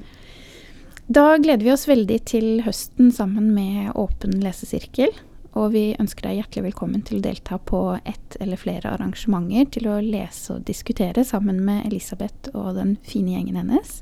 Da 1.07 1.37
gleder 1.37 1.63
vi 1.63 1.71
oss 1.71 1.85
veldig 1.87 2.17
til 2.27 2.47
høsten 2.65 3.13
sammen 3.15 3.53
med 3.55 3.93
Åpen 3.95 4.33
lesesirkel. 4.43 5.13
Og 5.57 5.71
vi 5.71 5.83
ønsker 5.95 6.27
deg 6.27 6.41
hjertelig 6.41 6.65
velkommen 6.65 7.05
til 7.07 7.21
å 7.21 7.23
delta 7.23 7.55
på 7.63 7.79
ett 8.03 8.35
eller 8.43 8.59
flere 8.59 8.91
arrangementer 8.91 9.69
til 9.71 9.87
å 9.87 10.01
lese 10.03 10.57
og 10.57 10.65
diskutere 10.67 11.23
sammen 11.25 11.61
med 11.63 11.87
Elisabeth 11.87 12.51
og 12.51 12.75
den 12.75 12.97
fine 13.07 13.37
gjengen 13.37 13.55
hennes. 13.61 14.01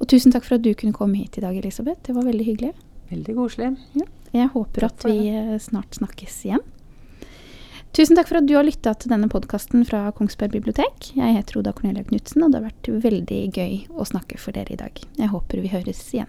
Og 0.00 0.10
tusen 0.10 0.34
takk 0.34 0.48
for 0.48 0.58
at 0.58 0.66
du 0.66 0.72
kunne 0.74 0.96
komme 0.98 1.20
hit 1.20 1.38
i 1.38 1.46
dag, 1.46 1.54
Elisabeth. 1.56 2.02
Det 2.08 2.18
var 2.18 2.26
veldig 2.26 2.48
hyggelig. 2.50 2.74
Veldig 3.12 3.36
koselig. 3.38 3.70
Ja. 3.94 4.10
Jeg 4.34 4.52
håper 4.58 4.90
at 4.90 5.06
vi 5.06 5.30
eh, 5.30 5.54
snart 5.62 5.94
snakkes 5.96 6.40
igjen. 6.50 6.66
Tusen 7.96 8.12
takk 8.16 8.28
for 8.28 8.36
at 8.36 8.44
du 8.44 8.52
har 8.52 8.66
lytta 8.66 8.92
til 9.00 9.08
denne 9.08 9.24
podkasten 9.32 9.80
fra 9.88 10.10
Kongsberg 10.12 10.52
bibliotek. 10.52 11.14
Jeg 11.16 11.32
heter 11.38 11.62
Oda 11.62 11.72
Cornelia 11.72 12.04
Knutsen, 12.04 12.44
og 12.44 12.52
det 12.52 12.60
har 12.60 12.66
vært 12.68 12.90
veldig 13.06 13.38
gøy 13.56 13.78
å 13.96 14.04
snakke 14.04 14.36
for 14.36 14.52
dere 14.52 14.76
i 14.76 14.80
dag. 14.82 15.00
Jeg 15.16 15.32
håper 15.32 15.64
vi 15.64 15.72
høres 15.72 16.04
igjen. 16.12 16.28